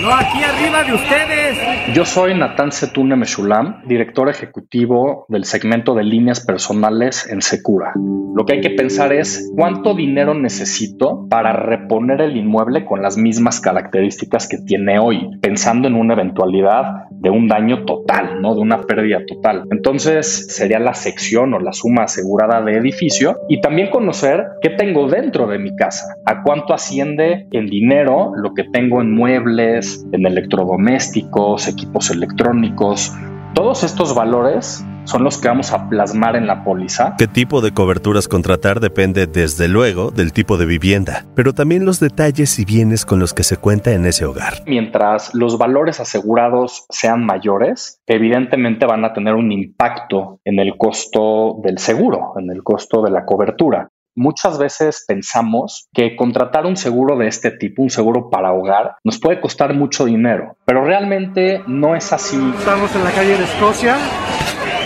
No, 0.00 0.12
aquí 0.14 0.44
arriba 0.44 0.84
de 0.84 0.94
ustedes. 0.94 1.58
Yo 1.92 2.04
soy 2.04 2.32
Natán 2.32 2.70
Setune 2.70 3.16
Meshulam, 3.16 3.82
director 3.84 4.28
ejecutivo 4.28 5.26
del 5.28 5.44
segmento 5.44 5.92
de 5.94 6.04
líneas 6.04 6.38
personales 6.38 7.28
en 7.28 7.42
Secura. 7.42 7.94
Lo 7.96 8.46
que 8.46 8.52
hay 8.52 8.60
que 8.60 8.70
pensar 8.70 9.12
es 9.12 9.50
cuánto 9.56 9.94
dinero 9.94 10.34
necesito 10.34 11.26
para 11.28 11.52
reponer 11.52 12.20
el 12.20 12.36
inmueble 12.36 12.84
con 12.84 13.02
las 13.02 13.16
mismas 13.16 13.60
características 13.60 14.46
que 14.46 14.58
tiene 14.58 15.00
hoy, 15.00 15.36
pensando 15.42 15.88
en 15.88 15.96
una 15.96 16.14
eventualidad 16.14 17.07
de 17.20 17.30
un 17.30 17.48
daño 17.48 17.84
total, 17.84 18.40
no 18.40 18.54
de 18.54 18.60
una 18.60 18.82
pérdida 18.82 19.20
total. 19.26 19.64
Entonces 19.70 20.46
sería 20.48 20.78
la 20.78 20.94
sección 20.94 21.54
o 21.54 21.58
la 21.58 21.72
suma 21.72 22.04
asegurada 22.04 22.62
de 22.62 22.76
edificio 22.76 23.38
y 23.48 23.60
también 23.60 23.90
conocer 23.90 24.44
qué 24.62 24.70
tengo 24.70 25.08
dentro 25.08 25.46
de 25.46 25.58
mi 25.58 25.74
casa, 25.76 26.16
a 26.24 26.42
cuánto 26.42 26.74
asciende 26.74 27.46
en 27.52 27.66
dinero 27.66 28.32
lo 28.36 28.54
que 28.54 28.64
tengo 28.64 29.00
en 29.00 29.14
muebles, 29.14 30.06
en 30.12 30.26
electrodomésticos, 30.26 31.68
equipos 31.68 32.10
electrónicos. 32.10 33.12
Todos 33.54 33.82
estos 33.82 34.14
valores 34.14 34.84
son 35.08 35.24
los 35.24 35.38
que 35.38 35.48
vamos 35.48 35.72
a 35.72 35.88
plasmar 35.88 36.36
en 36.36 36.46
la 36.46 36.64
póliza. 36.64 37.14
¿Qué 37.16 37.26
tipo 37.26 37.62
de 37.62 37.72
coberturas 37.72 38.28
contratar 38.28 38.78
depende 38.78 39.26
desde 39.26 39.66
luego 39.66 40.10
del 40.10 40.32
tipo 40.32 40.58
de 40.58 40.66
vivienda, 40.66 41.24
pero 41.34 41.54
también 41.54 41.86
los 41.86 41.98
detalles 41.98 42.58
y 42.58 42.66
bienes 42.66 43.06
con 43.06 43.18
los 43.18 43.32
que 43.32 43.42
se 43.42 43.56
cuenta 43.56 43.92
en 43.92 44.04
ese 44.04 44.26
hogar? 44.26 44.62
Mientras 44.66 45.34
los 45.34 45.56
valores 45.56 45.98
asegurados 45.98 46.84
sean 46.90 47.24
mayores, 47.24 48.02
evidentemente 48.06 48.84
van 48.84 49.04
a 49.04 49.14
tener 49.14 49.34
un 49.34 49.50
impacto 49.50 50.40
en 50.44 50.58
el 50.58 50.76
costo 50.76 51.56
del 51.62 51.78
seguro, 51.78 52.34
en 52.36 52.50
el 52.50 52.62
costo 52.62 53.02
de 53.02 53.10
la 53.10 53.24
cobertura 53.24 53.88
muchas 54.18 54.58
veces 54.58 55.04
pensamos 55.06 55.88
que 55.94 56.16
contratar 56.16 56.66
un 56.66 56.76
seguro 56.76 57.16
de 57.16 57.28
este 57.28 57.52
tipo, 57.52 57.82
un 57.82 57.90
seguro 57.90 58.28
para 58.30 58.52
hogar, 58.52 58.96
nos 59.04 59.18
puede 59.20 59.40
costar 59.40 59.74
mucho 59.74 60.04
dinero, 60.04 60.56
pero 60.64 60.84
realmente 60.84 61.62
no 61.66 61.94
es 61.94 62.12
así. 62.12 62.36
Estamos 62.58 62.94
en 62.96 63.04
la 63.04 63.12
calle 63.12 63.38
de 63.38 63.44
Escocia, 63.44 63.96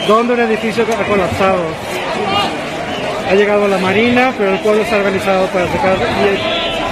donde 0.07 0.35
un 0.35 0.41
edificio 0.41 0.85
ha 0.85 1.05
colapsado. 1.05 1.63
Ha 3.29 3.35
llegado 3.35 3.69
la 3.69 3.79
marina, 3.79 4.33
pero 4.37 4.53
el 4.53 4.61
pueblo 4.61 4.83
está 4.83 4.97
organizado 4.97 5.47
para 5.47 5.67
sacar 5.67 5.97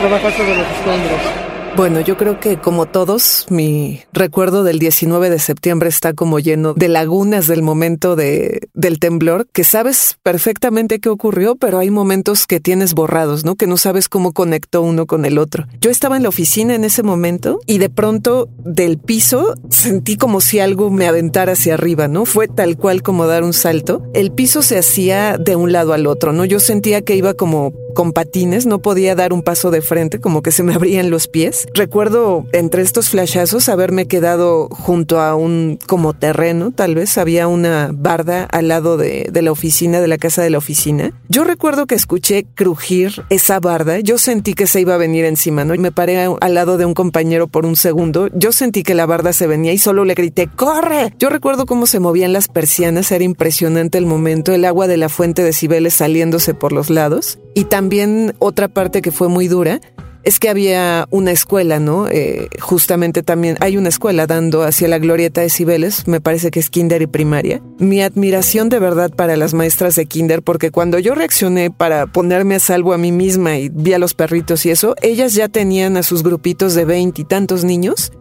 trabajar 0.01 0.33
sobre 0.33 0.57
los 0.57 0.67
escombros. 0.67 1.50
Bueno, 1.77 2.01
yo 2.01 2.17
creo 2.17 2.41
que 2.41 2.59
como 2.59 2.87
todos, 2.87 3.47
mi 3.49 4.03
recuerdo 4.13 4.65
del 4.65 4.79
19 4.79 5.31
de 5.31 5.39
septiembre 5.39 5.89
está 5.89 6.13
como 6.13 6.39
lleno 6.39 6.75
de 6.75 6.89
lagunas 6.89 7.47
del 7.47 7.63
momento 7.63 8.17
de, 8.17 8.69
del 8.75 8.99
temblor, 8.99 9.47
que 9.53 9.65
sabes 9.65 10.19
perfectamente 10.23 10.99
qué 10.99 11.09
ocurrió, 11.09 11.55
pero 11.55 11.79
hay 11.79 11.91
momentos 11.91 12.47
que 12.47 12.61
tienes 12.61 12.95
borrados, 12.95 13.45
¿no? 13.45 13.55
Que 13.55 13.67
no 13.67 13.77
sabes 13.77 14.09
cómo 14.09 14.33
conectó 14.33 14.83
uno 14.83 15.07
con 15.07 15.25
el 15.25 15.39
otro. 15.39 15.67
Yo 15.81 15.91
estaba 15.91 16.17
en 16.17 16.25
la 16.25 16.29
oficina 16.29 16.75
en 16.75 16.85
ese 16.85 17.03
momento 17.03 17.61
y 17.67 17.79
de 17.79 17.89
pronto 17.89 18.49
del 18.59 18.99
piso 18.99 19.55
sentí 19.71 20.17
como 20.17 20.41
si 20.41 20.59
algo 20.59 20.91
me 20.91 21.07
aventara 21.07 21.53
hacia 21.53 21.75
arriba, 21.75 22.09
¿no? 22.09 22.27
Fue 22.27 22.49
tal 22.49 22.77
cual 22.77 23.03
como 23.03 23.27
dar 23.27 23.45
un 23.45 23.53
salto. 23.53 24.03
El 24.13 24.33
piso 24.33 24.63
se 24.63 24.77
hacía 24.77 25.39
de 25.39 25.57
un 25.57 25.73
lado 25.73 25.93
al 25.93 26.07
otro, 26.07 26.33
¿no? 26.33 26.45
Yo 26.45 26.61
sentía 26.61 27.03
que 27.03 27.15
iba 27.15 27.35
como 27.35 27.73
con 27.95 28.13
patines, 28.13 28.67
no 28.67 28.81
podía 28.81 29.15
dar 29.15 29.33
un 29.33 29.43
paso 29.43 29.71
de 29.71 29.83
frente, 29.83 30.21
como 30.21 30.43
que 30.43 30.53
se 30.53 30.63
me 30.63 30.75
abrían 30.75 31.11
los 31.11 31.29
pies. 31.29 31.60
Recuerdo 31.75 32.47
entre 32.53 32.83
estos 32.83 33.11
flashazos 33.11 33.69
haberme 33.69 34.07
quedado 34.07 34.69
junto 34.71 35.21
a 35.21 35.35
un 35.35 35.79
como 35.87 36.15
terreno, 36.15 36.73
tal 36.73 36.95
vez 36.95 37.19
había 37.19 37.49
una 37.49 37.91
barda 37.93 38.45
al 38.45 38.69
lado 38.69 38.97
de, 38.97 39.31
la 39.33 39.53
oficina, 39.53 40.01
de 40.01 40.09
la 40.09 40.19
casa 40.19 40.43
de 40.43 40.51
la 40.51 40.59
oficina. 40.59 41.13
Yo 41.29 41.45
recuerdo 41.45 41.87
que 41.87 41.95
escuché 41.95 42.45
crujir 42.55 43.25
esa 43.31 43.61
barda, 43.61 44.01
yo 44.01 44.19
sentí 44.19 44.55
que 44.55 44.67
se 44.67 44.81
iba 44.81 44.95
a 44.95 44.99
venir 44.99 45.25
encima, 45.25 45.65
¿no? 45.65 45.75
Y 45.75 45.79
me 45.79 45.93
paré 45.93 46.19
al 46.19 46.55
lado 46.55 46.77
de 46.77 46.85
un 46.85 46.95
compañero 46.95 47.47
por 47.47 47.67
un 47.67 47.77
segundo, 47.77 48.29
yo 48.35 48.53
sentí 48.53 48.83
que 48.83 48.95
la 48.95 49.07
barda 49.07 49.33
se 49.33 49.47
venía 49.47 49.73
y 49.73 49.79
solo 49.79 50.05
le 50.05 50.15
grité, 50.15 50.49
¡corre! 50.49 51.15
Yo 51.19 51.29
recuerdo 51.29 51.67
cómo 51.67 51.87
se 51.87 52.01
movían 52.01 52.33
las 52.33 52.49
persianas, 52.49 53.11
era 53.13 53.25
impresionante 53.25 53.99
el 53.99 54.07
momento, 54.07 54.53
el 54.53 54.65
agua 54.65 54.87
de 54.87 54.97
la 54.97 55.09
fuente 55.09 55.43
de 55.43 55.53
Cibeles 55.53 55.95
saliéndose 55.95 56.55
por 56.55 56.73
los 56.73 56.91
lados. 56.91 57.39
Y 57.55 57.65
también 57.65 58.35
otra 58.39 58.69
parte 58.69 59.03
que 59.03 59.13
fue 59.13 59.29
muy 59.29 59.49
dura 59.49 59.81
es 60.23 60.39
que 60.39 60.49
había 60.49 61.07
una 61.11 61.31
escuela, 61.31 61.79
¿no? 61.79 62.09
Eh, 62.09 62.49
justamente 62.61 63.23
también 63.23 63.57
hay 63.61 63.77
una 63.77 63.89
escuela 63.89 64.27
dando 64.27 64.63
hacia 64.63 64.89
la 64.89 64.99
glorieta 64.99 65.41
de 65.41 65.51
Cibeles, 65.51 66.07
me 66.07 66.21
parece 66.21 66.51
que 66.51 66.61
es 66.61 66.71
kinder 66.71 67.03
y 67.03 67.07
primaria. 67.07 67.63
Mi 67.79 68.03
admiración 68.03 68.69
de 68.69 68.79
verdad 68.79 69.11
para 69.11 69.37
las 69.37 69.55
maestras 69.55 69.97
de 69.97 70.07
kinder, 70.07 70.43
porque 70.43 70.71
cuando 70.71 70.99
yo 70.99 71.15
reaccioné 71.15 71.71
para 71.71 72.07
ponerme 72.07 72.57
a 72.57 72.61
salvo 72.61 72.93
a 72.93 72.99
mí 72.99 73.13
misma 73.13 73.59
y 73.59 73.69
vi 73.69 73.93
a 73.93 73.99
los 73.99 74.15
perritos 74.15 74.67
y 74.67 74.71
eso, 74.71 74.95
ellas 75.03 75.35
ya 75.35 75.49
tenían 75.49 75.97
a 75.97 76.03
sus 76.03 76.23
grupitos 76.23 76.75
de 76.75 76.85
veinte 76.85 77.21
tantos 77.25 77.65
niños 77.65 78.13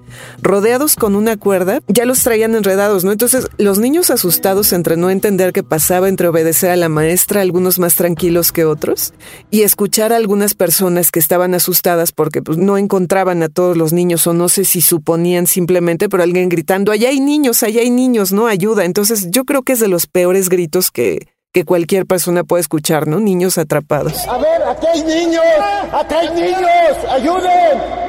rodeados 0.42 0.96
con 0.96 1.16
una 1.16 1.38
cuerda, 1.38 1.82
ya 1.88 2.06
los 2.06 2.24
traían 2.24 2.56
enredados, 2.56 3.04
¿no? 3.04 3.12
Entonces, 3.12 3.48
los 3.58 3.80
niños 3.80 4.10
asustados 4.10 4.74
entre 4.74 4.98
no 4.98 5.10
entender 5.10 5.54
qué 5.54 5.64
pasaba, 5.64 6.10
entre 6.10 6.28
obedecer 6.28 6.72
a 6.72 6.76
la 6.76 6.90
maestra, 6.90 7.42
algunos 7.42 7.80
más 7.80 7.96
tranquilos 7.96 8.52
que 8.52 8.66
otros, 8.66 9.14
y 9.52 9.62
escuchar 9.62 10.14
a 10.14 10.16
algunas 10.16 10.54
personas 10.54 11.12
que 11.12 11.20
estaban 11.20 11.54
asustadas 11.54 12.12
porque 12.12 12.42
pues, 12.42 12.58
no 12.58 12.78
encontraban 12.78 13.44
a 13.44 13.50
todos 13.50 13.78
los 13.78 13.94
niños, 13.94 14.26
o 14.28 14.34
no 14.34 14.50
sé 14.50 14.66
si 14.66 14.82
suponían 14.82 15.48
simplemente, 15.48 16.10
pero 16.10 16.24
alguien 16.24 16.50
gritando, 16.50 16.92
allá 16.92 17.10
hay 17.10 17.20
niños, 17.20 17.64
allá 17.64 17.82
hay 17.82 17.90
niños, 17.90 18.32
¿no? 18.32 18.48
Ayuda. 18.48 18.86
Entonces, 18.86 19.30
yo 19.32 19.46
creo 19.46 19.64
que 19.64 19.74
es 19.74 19.80
de 19.80 19.88
los 19.88 20.08
peores 20.08 20.50
gritos 20.50 20.92
que, 20.92 21.28
que 21.52 21.66
cualquier 21.66 22.06
persona 22.06 22.44
puede 22.44 22.62
escuchar, 22.62 23.08
¿no? 23.08 23.20
Niños 23.20 23.58
atrapados. 23.58 24.28
A 24.28 24.38
ver, 24.38 24.64
aquí 24.64 24.88
hay 24.94 25.04
niños, 25.04 25.44
aquí 25.92 26.14
hay 26.14 26.30
niños, 26.30 26.98
ayuden. 27.10 28.09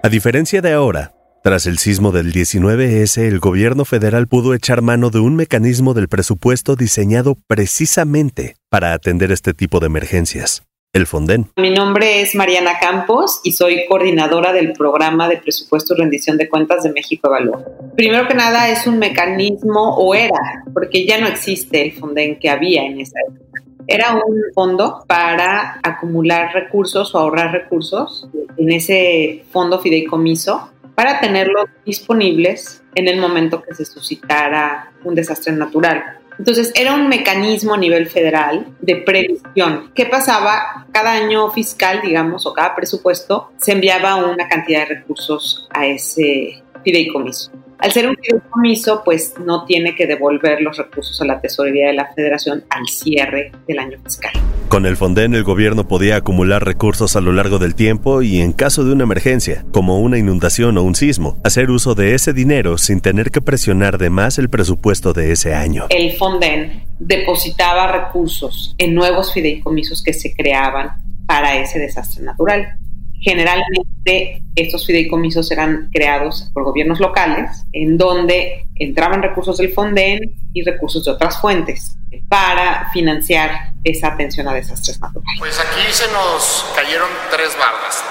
A 0.00 0.08
diferencia 0.08 0.62
de 0.62 0.72
ahora, 0.72 1.12
tras 1.42 1.66
el 1.66 1.78
sismo 1.78 2.12
del 2.12 2.32
19S, 2.32 3.20
el 3.20 3.40
gobierno 3.40 3.84
federal 3.84 4.28
pudo 4.28 4.54
echar 4.54 4.80
mano 4.80 5.10
de 5.10 5.18
un 5.18 5.34
mecanismo 5.34 5.92
del 5.92 6.06
presupuesto 6.06 6.76
diseñado 6.76 7.36
precisamente 7.48 8.54
para 8.70 8.92
atender 8.92 9.32
este 9.32 9.54
tipo 9.54 9.80
de 9.80 9.86
emergencias. 9.86 10.62
El 10.92 11.06
Fonden. 11.06 11.50
Mi 11.56 11.70
nombre 11.70 12.22
es 12.22 12.36
Mariana 12.36 12.78
Campos 12.80 13.40
y 13.42 13.52
soy 13.52 13.86
coordinadora 13.88 14.52
del 14.52 14.72
programa 14.72 15.28
de 15.28 15.36
presupuesto 15.36 15.94
y 15.94 15.98
rendición 15.98 16.38
de 16.38 16.48
cuentas 16.48 16.84
de 16.84 16.92
México 16.92 17.28
Evalúa. 17.28 17.64
Primero 17.96 18.28
que 18.28 18.34
nada 18.34 18.70
es 18.70 18.86
un 18.86 18.98
mecanismo, 18.98 19.96
o 19.96 20.14
era, 20.14 20.64
porque 20.72 21.04
ya 21.04 21.20
no 21.20 21.26
existe 21.26 21.82
el 21.82 21.92
Fonden 21.92 22.38
que 22.38 22.48
había 22.48 22.84
en 22.84 23.00
esa 23.00 23.18
época 23.28 23.47
era 23.88 24.14
un 24.14 24.42
fondo 24.54 25.02
para 25.06 25.80
acumular 25.82 26.52
recursos 26.52 27.14
o 27.14 27.18
ahorrar 27.18 27.52
recursos 27.52 28.28
en 28.56 28.70
ese 28.70 29.44
fondo 29.50 29.80
fideicomiso 29.80 30.70
para 30.94 31.20
tenerlos 31.20 31.64
disponibles 31.86 32.82
en 32.94 33.08
el 33.08 33.18
momento 33.18 33.62
que 33.62 33.74
se 33.74 33.86
suscitara 33.86 34.92
un 35.04 35.14
desastre 35.14 35.54
natural. 35.54 36.18
Entonces 36.38 36.70
era 36.76 36.94
un 36.94 37.08
mecanismo 37.08 37.74
a 37.74 37.78
nivel 37.78 38.08
federal 38.08 38.66
de 38.80 38.96
previsión. 38.96 39.90
¿Qué 39.94 40.06
pasaba? 40.06 40.86
Cada 40.92 41.12
año 41.12 41.50
fiscal, 41.50 42.00
digamos, 42.02 42.46
o 42.46 42.52
cada 42.52 42.76
presupuesto, 42.76 43.50
se 43.56 43.72
enviaba 43.72 44.16
una 44.16 44.48
cantidad 44.48 44.80
de 44.80 44.96
recursos 44.96 45.66
a 45.72 45.86
ese 45.86 46.62
fideicomiso. 46.84 47.50
Al 47.78 47.92
ser 47.92 48.08
un 48.08 48.16
fideicomiso, 48.16 49.02
pues 49.04 49.34
no 49.44 49.64
tiene 49.64 49.94
que 49.94 50.08
devolver 50.08 50.60
los 50.60 50.76
recursos 50.76 51.20
a 51.20 51.24
la 51.24 51.40
tesorería 51.40 51.86
de 51.86 51.92
la 51.92 52.12
federación 52.12 52.64
al 52.70 52.88
cierre 52.88 53.52
del 53.68 53.78
año 53.78 53.98
fiscal. 54.02 54.32
Con 54.68 54.84
el 54.84 54.96
Fonden 54.96 55.34
el 55.34 55.44
gobierno 55.44 55.86
podía 55.86 56.16
acumular 56.16 56.64
recursos 56.64 57.14
a 57.14 57.20
lo 57.20 57.32
largo 57.32 57.58
del 57.58 57.76
tiempo 57.76 58.20
y 58.20 58.40
en 58.40 58.52
caso 58.52 58.84
de 58.84 58.92
una 58.92 59.04
emergencia, 59.04 59.64
como 59.72 60.00
una 60.00 60.18
inundación 60.18 60.76
o 60.76 60.82
un 60.82 60.96
sismo, 60.96 61.40
hacer 61.44 61.70
uso 61.70 61.94
de 61.94 62.14
ese 62.14 62.32
dinero 62.32 62.78
sin 62.78 63.00
tener 63.00 63.30
que 63.30 63.40
presionar 63.40 63.96
de 63.96 64.10
más 64.10 64.38
el 64.38 64.50
presupuesto 64.50 65.12
de 65.12 65.30
ese 65.30 65.54
año. 65.54 65.86
El 65.90 66.16
Fonden 66.16 66.84
depositaba 66.98 67.92
recursos 67.92 68.74
en 68.78 68.94
nuevos 68.94 69.32
fideicomisos 69.32 70.02
que 70.02 70.12
se 70.12 70.34
creaban 70.34 70.90
para 71.26 71.60
ese 71.60 71.78
desastre 71.78 72.24
natural. 72.24 72.76
Generalmente 73.20 74.42
estos 74.54 74.86
fideicomisos 74.86 75.50
eran 75.50 75.88
creados 75.92 76.50
por 76.52 76.64
gobiernos 76.64 77.00
locales, 77.00 77.64
en 77.72 77.98
donde 77.98 78.64
entraban 78.76 79.22
recursos 79.22 79.58
del 79.58 79.72
Fonden 79.72 80.20
y 80.52 80.62
recursos 80.62 81.04
de 81.04 81.10
otras 81.12 81.40
fuentes 81.40 81.96
para 82.28 82.90
financiar 82.92 83.72
esa 83.84 84.08
atención 84.08 84.48
a 84.48 84.54
desastres 84.54 85.00
naturales. 85.00 85.38
Pues 85.38 85.58
aquí 85.60 85.92
se 85.92 86.10
nos 86.12 86.66
cayeron 86.74 87.08
tres 87.30 87.56
bardas, 87.58 88.04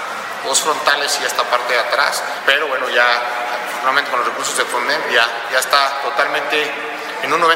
dos 0.46 0.60
frontales 0.62 1.18
y 1.22 1.26
esta 1.26 1.44
parte 1.44 1.74
de 1.74 1.80
atrás, 1.80 2.24
pero 2.46 2.68
bueno, 2.68 2.86
ya 2.94 3.04
afortunadamente 3.66 4.12
con 4.12 4.20
los 4.20 4.28
recursos 4.30 4.58
del 4.58 4.66
Fonden 4.68 5.00
ya, 5.14 5.26
ya 5.52 5.60
está 5.60 6.02
totalmente 6.04 6.58
en 7.24 7.34
un 7.34 7.40
90%. 7.40 7.48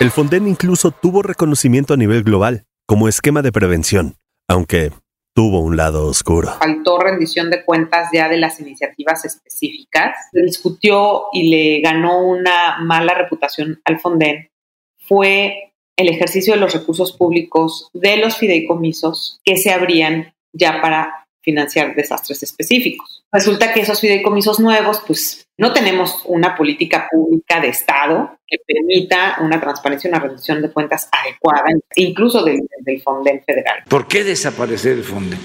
El 0.00 0.10
Fonden 0.10 0.46
incluso 0.46 0.90
tuvo 0.90 1.22
reconocimiento 1.22 1.94
a 1.94 1.96
nivel 1.96 2.22
global 2.22 2.64
como 2.86 3.08
esquema 3.08 3.42
de 3.42 3.52
prevención, 3.52 4.16
aunque 4.48 4.92
tuvo 5.34 5.60
un 5.60 5.76
lado 5.76 6.06
oscuro. 6.06 6.48
Faltó 6.58 6.98
rendición 6.98 7.50
de 7.50 7.64
cuentas 7.64 8.08
ya 8.12 8.28
de 8.28 8.36
las 8.36 8.60
iniciativas 8.60 9.24
específicas. 9.24 10.16
Se 10.32 10.42
discutió 10.42 11.24
y 11.32 11.50
le 11.50 11.80
ganó 11.80 12.26
una 12.26 12.78
mala 12.80 13.14
reputación 13.14 13.80
al 13.84 14.00
Fonden. 14.00 14.50
Fue 14.98 15.72
el 15.96 16.08
ejercicio 16.08 16.54
de 16.54 16.60
los 16.60 16.72
recursos 16.72 17.12
públicos 17.12 17.88
de 17.92 18.16
los 18.16 18.36
fideicomisos 18.36 19.40
que 19.44 19.56
se 19.56 19.70
abrían 19.72 20.34
ya 20.52 20.80
para 20.80 21.19
financiar 21.42 21.94
desastres 21.94 22.42
específicos. 22.42 23.24
Resulta 23.32 23.72
que 23.72 23.80
esos 23.80 24.00
fideicomisos 24.00 24.60
nuevos, 24.60 25.02
pues 25.06 25.46
no 25.56 25.72
tenemos 25.72 26.22
una 26.24 26.56
política 26.56 27.08
pública 27.10 27.60
de 27.60 27.68
Estado 27.68 28.38
que 28.46 28.58
permita 28.66 29.36
una 29.40 29.60
transparencia 29.60 30.08
y 30.08 30.12
una 30.12 30.20
rendición 30.20 30.60
de 30.62 30.70
cuentas 30.70 31.08
adecuada, 31.12 31.64
incluso 31.94 32.44
del, 32.44 32.60
del 32.80 33.00
Fonden 33.02 33.42
federal. 33.44 33.84
¿Por 33.88 34.08
qué 34.08 34.24
desaparecer 34.24 34.92
el 34.92 35.04
Fonden? 35.04 35.38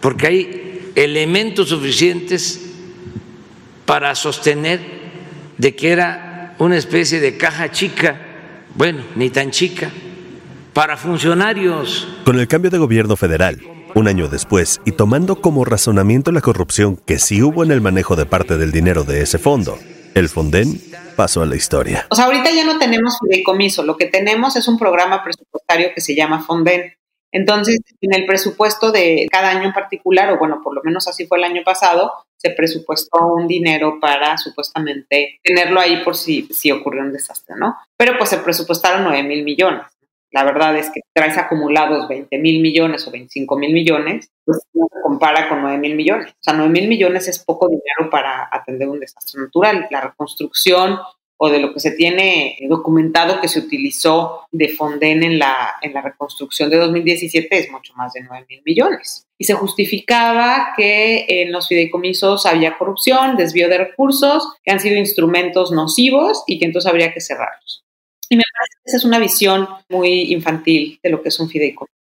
Porque 0.00 0.26
hay 0.26 0.92
elementos 0.94 1.70
suficientes 1.70 2.74
para 3.86 4.14
sostener 4.14 4.80
de 5.56 5.74
que 5.74 5.90
era 5.90 6.54
una 6.58 6.76
especie 6.76 7.20
de 7.20 7.36
caja 7.36 7.70
chica, 7.70 8.20
bueno, 8.74 9.02
ni 9.16 9.30
tan 9.30 9.50
chica, 9.50 9.90
para 10.72 10.96
funcionarios. 10.96 12.06
Con 12.24 12.38
el 12.38 12.46
cambio 12.46 12.70
de 12.70 12.78
gobierno 12.78 13.16
federal, 13.16 13.60
un 13.98 14.08
año 14.08 14.28
después, 14.28 14.80
y 14.84 14.92
tomando 14.92 15.40
como 15.40 15.64
razonamiento 15.64 16.30
la 16.30 16.40
corrupción 16.40 16.96
que 16.96 17.18
sí 17.18 17.42
hubo 17.42 17.64
en 17.64 17.72
el 17.72 17.80
manejo 17.80 18.14
de 18.14 18.26
parte 18.26 18.56
del 18.56 18.70
dinero 18.70 19.02
de 19.02 19.22
ese 19.22 19.38
fondo, 19.38 19.76
el 20.14 20.28
Fonden 20.28 20.80
pasó 21.16 21.42
a 21.42 21.46
la 21.46 21.56
historia. 21.56 22.06
O 22.10 22.14
sea, 22.14 22.26
ahorita 22.26 22.50
ya 22.52 22.64
no 22.64 22.78
tenemos 22.78 23.18
fideicomiso, 23.20 23.82
lo 23.82 23.96
que 23.96 24.06
tenemos 24.06 24.54
es 24.54 24.68
un 24.68 24.78
programa 24.78 25.24
presupuestario 25.24 25.88
que 25.94 26.00
se 26.00 26.14
llama 26.14 26.44
Fonden. 26.44 26.94
Entonces, 27.32 27.80
en 28.00 28.14
el 28.14 28.24
presupuesto 28.24 28.90
de 28.92 29.26
cada 29.30 29.50
año 29.50 29.64
en 29.64 29.72
particular, 29.72 30.32
o 30.32 30.38
bueno, 30.38 30.60
por 30.62 30.74
lo 30.74 30.82
menos 30.82 31.08
así 31.08 31.26
fue 31.26 31.38
el 31.38 31.44
año 31.44 31.62
pasado, 31.64 32.12
se 32.36 32.50
presupuestó 32.50 33.18
un 33.34 33.48
dinero 33.48 33.98
para 34.00 34.38
supuestamente 34.38 35.40
tenerlo 35.42 35.80
ahí 35.80 36.02
por 36.04 36.16
si, 36.16 36.48
si 36.52 36.70
ocurrió 36.70 37.02
un 37.02 37.12
desastre, 37.12 37.56
¿no? 37.58 37.76
Pero 37.96 38.16
pues 38.16 38.30
se 38.30 38.38
presupuestaron 38.38 39.02
9 39.02 39.24
mil 39.24 39.42
millones. 39.42 39.82
La 40.30 40.44
verdad 40.44 40.76
es 40.76 40.90
que 40.90 41.00
traes 41.14 41.38
acumulados 41.38 42.08
20 42.08 42.38
mil 42.38 42.60
millones 42.60 43.06
o 43.06 43.10
25 43.10 43.56
mil 43.56 43.72
millones, 43.72 44.30
pues 44.44 44.58
no 44.74 44.86
se 44.92 45.00
compara 45.02 45.48
con 45.48 45.62
9 45.62 45.78
mil 45.78 45.94
millones. 45.94 46.30
O 46.32 46.42
sea, 46.42 46.54
9 46.54 46.70
mil 46.70 46.88
millones 46.88 47.28
es 47.28 47.38
poco 47.38 47.68
dinero 47.68 48.10
para 48.10 48.48
atender 48.50 48.88
un 48.88 49.00
desastre 49.00 49.40
natural. 49.40 49.86
La 49.90 50.00
reconstrucción 50.02 50.98
o 51.38 51.48
de 51.48 51.60
lo 51.60 51.72
que 51.72 51.80
se 51.80 51.92
tiene 51.92 52.58
documentado 52.68 53.40
que 53.40 53.48
se 53.48 53.60
utilizó 53.60 54.46
de 54.50 54.68
Fonden 54.68 55.22
en 55.22 55.38
la, 55.38 55.76
en 55.80 55.94
la 55.94 56.02
reconstrucción 56.02 56.68
de 56.68 56.76
2017 56.76 57.48
es 57.56 57.70
mucho 57.70 57.94
más 57.94 58.12
de 58.12 58.22
9 58.22 58.46
mil 58.48 58.62
millones. 58.64 59.24
Y 59.38 59.44
se 59.44 59.54
justificaba 59.54 60.72
que 60.76 61.26
en 61.28 61.52
los 61.52 61.68
fideicomisos 61.68 62.44
había 62.44 62.76
corrupción, 62.76 63.36
desvío 63.36 63.68
de 63.68 63.78
recursos, 63.78 64.52
que 64.64 64.72
han 64.72 64.80
sido 64.80 64.96
instrumentos 64.96 65.70
nocivos 65.70 66.42
y 66.48 66.58
que 66.58 66.66
entonces 66.66 66.90
habría 66.90 67.14
que 67.14 67.20
cerrarlos. 67.20 67.84
Y 68.28 68.36
me 68.36 68.44
parece 68.52 68.74
que 68.76 68.88
esa 68.90 68.96
es 68.98 69.04
una 69.04 69.18
visión 69.18 69.68
muy 69.88 70.32
infantil 70.32 70.98
de 71.02 71.10
lo 71.10 71.22
que 71.22 71.30
es 71.30 71.40
un 71.40 71.48
fideicomiso. 71.48 71.94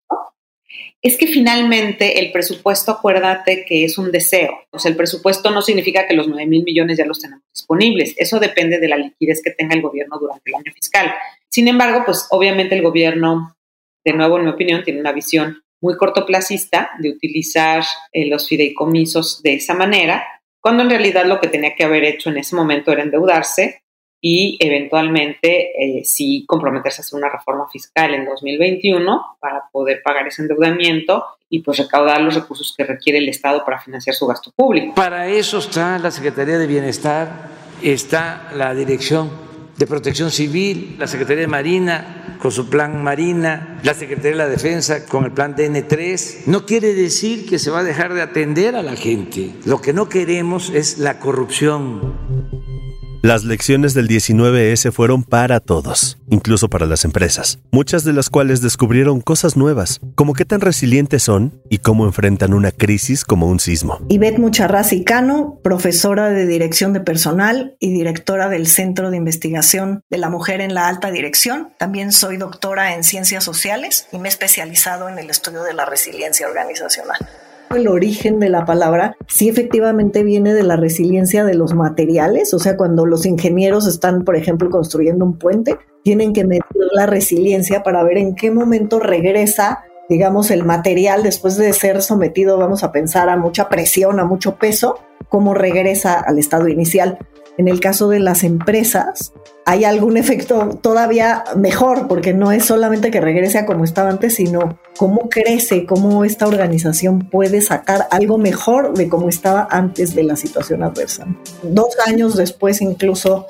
Es 1.01 1.17
que 1.17 1.27
finalmente 1.27 2.19
el 2.19 2.31
presupuesto, 2.31 2.91
acuérdate 2.91 3.63
que 3.63 3.85
es 3.85 3.99
un 3.99 4.11
deseo. 4.11 4.57
O 4.71 4.79
sea, 4.79 4.89
el 4.89 4.97
presupuesto 4.97 5.51
no 5.51 5.61
significa 5.61 6.07
que 6.07 6.15
los 6.15 6.27
9 6.27 6.47
mil 6.47 6.63
millones 6.63 6.97
ya 6.97 7.05
los 7.05 7.19
tenemos 7.19 7.43
disponibles. 7.53 8.15
Eso 8.17 8.39
depende 8.39 8.79
de 8.79 8.87
la 8.87 8.97
liquidez 8.97 9.41
que 9.43 9.51
tenga 9.51 9.75
el 9.75 9.83
gobierno 9.83 10.17
durante 10.17 10.49
el 10.49 10.55
año 10.55 10.73
fiscal. 10.73 11.13
Sin 11.47 11.67
embargo, 11.67 12.01
pues 12.05 12.25
obviamente 12.31 12.75
el 12.75 12.81
gobierno 12.81 13.55
de 14.03 14.13
nuevo, 14.13 14.37
en 14.37 14.45
mi 14.45 14.51
opinión, 14.51 14.83
tiene 14.83 14.99
una 14.99 15.11
visión 15.11 15.61
muy 15.79 15.95
cortoplacista 15.95 16.91
de 16.99 17.11
utilizar 17.11 17.83
eh, 18.11 18.27
los 18.27 18.47
fideicomisos 18.47 19.43
de 19.43 19.55
esa 19.55 19.75
manera, 19.75 20.25
cuando 20.59 20.81
en 20.81 20.89
realidad 20.89 21.25
lo 21.25 21.39
que 21.39 21.47
tenía 21.47 21.75
que 21.75 21.83
haber 21.83 22.03
hecho 22.03 22.31
en 22.31 22.37
ese 22.37 22.55
momento 22.55 22.91
era 22.91 23.03
endeudarse 23.03 23.83
y 24.27 24.57
eventualmente 24.59 25.99
eh, 25.99 26.03
sí 26.03 26.45
comprometerse 26.47 26.99
a 26.99 27.03
hacer 27.03 27.15
una 27.15 27.29
reforma 27.29 27.69
fiscal 27.71 28.11
en 28.15 28.25
2021 28.25 29.37
para 29.39 29.65
poder 29.71 30.01
pagar 30.03 30.25
ese 30.25 30.41
endeudamiento 30.41 31.23
y 31.47 31.59
pues 31.59 31.77
recaudar 31.77 32.21
los 32.21 32.33
recursos 32.33 32.73
que 32.75 32.85
requiere 32.85 33.19
el 33.19 33.29
Estado 33.29 33.63
para 33.63 33.79
financiar 33.79 34.15
su 34.15 34.25
gasto 34.25 34.49
público. 34.55 34.95
Para 34.95 35.27
eso 35.27 35.59
está 35.59 35.99
la 35.99 36.09
Secretaría 36.09 36.57
de 36.57 36.65
Bienestar, 36.65 37.49
está 37.83 38.49
la 38.55 38.73
Dirección 38.73 39.29
de 39.77 39.85
Protección 39.85 40.31
Civil, 40.31 40.95
la 40.97 41.05
Secretaría 41.05 41.41
de 41.41 41.47
Marina 41.47 42.37
con 42.39 42.51
su 42.51 42.67
plan 42.67 43.03
Marina, 43.03 43.79
la 43.83 43.93
Secretaría 43.93 44.31
de 44.31 44.37
la 44.37 44.49
Defensa 44.49 45.05
con 45.05 45.25
el 45.25 45.33
plan 45.33 45.55
DN3. 45.55 46.47
No 46.47 46.65
quiere 46.65 46.95
decir 46.95 47.47
que 47.47 47.59
se 47.59 47.69
va 47.69 47.81
a 47.81 47.83
dejar 47.83 48.15
de 48.15 48.23
atender 48.23 48.75
a 48.75 48.81
la 48.81 48.95
gente. 48.95 49.51
Lo 49.65 49.81
que 49.81 49.93
no 49.93 50.09
queremos 50.09 50.71
es 50.71 50.97
la 50.97 51.19
corrupción. 51.19 52.54
Las 53.25 53.43
lecciones 53.43 53.95
del 53.95 54.07
19S 54.07 54.91
fueron 54.91 55.23
para 55.23 55.59
todos, 55.59 56.19
incluso 56.29 56.69
para 56.69 56.85
las 56.85 57.05
empresas, 57.05 57.57
muchas 57.71 58.03
de 58.03 58.13
las 58.13 58.29
cuales 58.29 58.61
descubrieron 58.61 59.19
cosas 59.19 59.57
nuevas, 59.57 59.99
como 60.13 60.33
qué 60.35 60.45
tan 60.45 60.61
resilientes 60.61 61.23
son 61.23 61.59
y 61.67 61.79
cómo 61.79 62.05
enfrentan 62.05 62.53
una 62.53 62.69
crisis 62.69 63.25
como 63.25 63.47
un 63.47 63.59
sismo. 63.59 63.97
Ivette 64.09 64.37
Mucharraz 64.37 64.91
Cano, 65.07 65.59
profesora 65.63 66.29
de 66.29 66.45
Dirección 66.45 66.93
de 66.93 66.99
Personal 66.99 67.75
y 67.79 67.91
directora 67.91 68.47
del 68.47 68.67
Centro 68.67 69.09
de 69.09 69.17
Investigación 69.17 70.03
de 70.11 70.19
la 70.19 70.29
Mujer 70.29 70.61
en 70.61 70.75
la 70.75 70.87
Alta 70.87 71.09
Dirección. 71.09 71.69
También 71.79 72.11
soy 72.11 72.37
doctora 72.37 72.93
en 72.93 73.03
Ciencias 73.03 73.43
Sociales 73.43 74.07
y 74.11 74.19
me 74.19 74.27
he 74.27 74.29
especializado 74.29 75.09
en 75.09 75.17
el 75.17 75.31
estudio 75.31 75.63
de 75.63 75.73
la 75.73 75.85
resiliencia 75.85 76.47
organizacional 76.47 77.17
el 77.71 77.87
origen 77.87 78.39
de 78.39 78.49
la 78.49 78.65
palabra 78.65 79.15
sí 79.27 79.49
efectivamente 79.49 80.23
viene 80.23 80.53
de 80.53 80.63
la 80.63 80.75
resiliencia 80.75 81.43
de 81.43 81.55
los 81.55 81.73
materiales, 81.73 82.53
o 82.53 82.59
sea, 82.59 82.77
cuando 82.77 83.05
los 83.05 83.25
ingenieros 83.25 83.87
están, 83.87 84.23
por 84.23 84.35
ejemplo, 84.35 84.69
construyendo 84.69 85.25
un 85.25 85.37
puente, 85.37 85.77
tienen 86.03 86.33
que 86.33 86.45
medir 86.45 86.63
la 86.93 87.05
resiliencia 87.05 87.83
para 87.83 88.03
ver 88.03 88.17
en 88.17 88.35
qué 88.35 88.51
momento 88.51 88.99
regresa, 88.99 89.83
digamos, 90.07 90.51
el 90.51 90.63
material 90.63 91.23
después 91.23 91.57
de 91.57 91.73
ser 91.73 92.01
sometido, 92.01 92.57
vamos 92.57 92.83
a 92.83 92.91
pensar, 92.91 93.29
a 93.29 93.37
mucha 93.37 93.69
presión, 93.69 94.19
a 94.19 94.25
mucho 94.25 94.55
peso, 94.57 94.99
cómo 95.29 95.53
regresa 95.53 96.19
al 96.19 96.37
estado 96.37 96.67
inicial. 96.67 97.17
En 97.57 97.67
el 97.67 97.79
caso 97.79 98.09
de 98.09 98.19
las 98.19 98.43
empresas, 98.43 99.33
hay 99.65 99.83
algún 99.83 100.15
efecto 100.15 100.79
todavía 100.81 101.43
mejor, 101.57 102.07
porque 102.07 102.33
no 102.33 102.51
es 102.51 102.65
solamente 102.65 103.09
que 103.09 103.19
regrese 103.19 103.57
a 103.57 103.65
como 103.65 103.83
estaba 103.83 104.11
antes, 104.11 104.35
sino 104.35 104.79
cómo 104.95 105.27
crece, 105.27 105.87
cómo 105.87 106.23
esta 106.23 106.47
organización 106.47 107.29
puede 107.29 107.61
sacar 107.61 108.07
algo 108.11 108.37
mejor 108.37 108.93
de 108.93 109.09
cómo 109.09 109.27
estaba 109.27 109.67
antes 109.71 110.13
de 110.13 110.23
la 110.23 110.35
situación 110.35 110.83
adversa. 110.83 111.25
Dos 111.63 111.97
años 112.05 112.35
después 112.35 112.79
incluso 112.81 113.47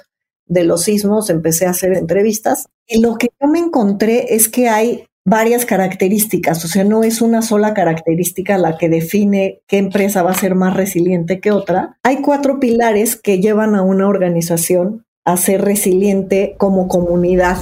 de 0.47 0.63
los 0.63 0.83
sismos 0.83 1.29
empecé 1.29 1.65
a 1.65 1.71
hacer 1.71 1.93
entrevistas 1.93 2.67
y 2.87 3.01
lo 3.01 3.17
que 3.17 3.29
yo 3.41 3.47
me 3.49 3.59
encontré 3.59 4.35
es 4.35 4.47
que 4.47 4.69
hay 4.69 5.07
varias 5.25 5.65
características, 5.65 6.63
o 6.63 6.67
sea, 6.67 6.83
no 6.83 7.03
es 7.03 7.19
una 7.21 7.41
sola 7.41 7.73
característica 7.73 8.59
la 8.59 8.77
que 8.77 8.89
define 8.89 9.63
qué 9.67 9.79
empresa 9.79 10.21
va 10.21 10.31
a 10.31 10.35
ser 10.35 10.53
más 10.53 10.75
resiliente 10.75 11.39
que 11.39 11.51
otra. 11.51 11.97
Hay 12.03 12.21
cuatro 12.21 12.59
pilares 12.59 13.15
que 13.15 13.39
llevan 13.39 13.73
a 13.73 13.81
una 13.81 14.07
organización 14.07 15.04
a 15.25 15.37
ser 15.37 15.63
resiliente 15.63 16.55
como 16.57 16.87
comunidad. 16.87 17.57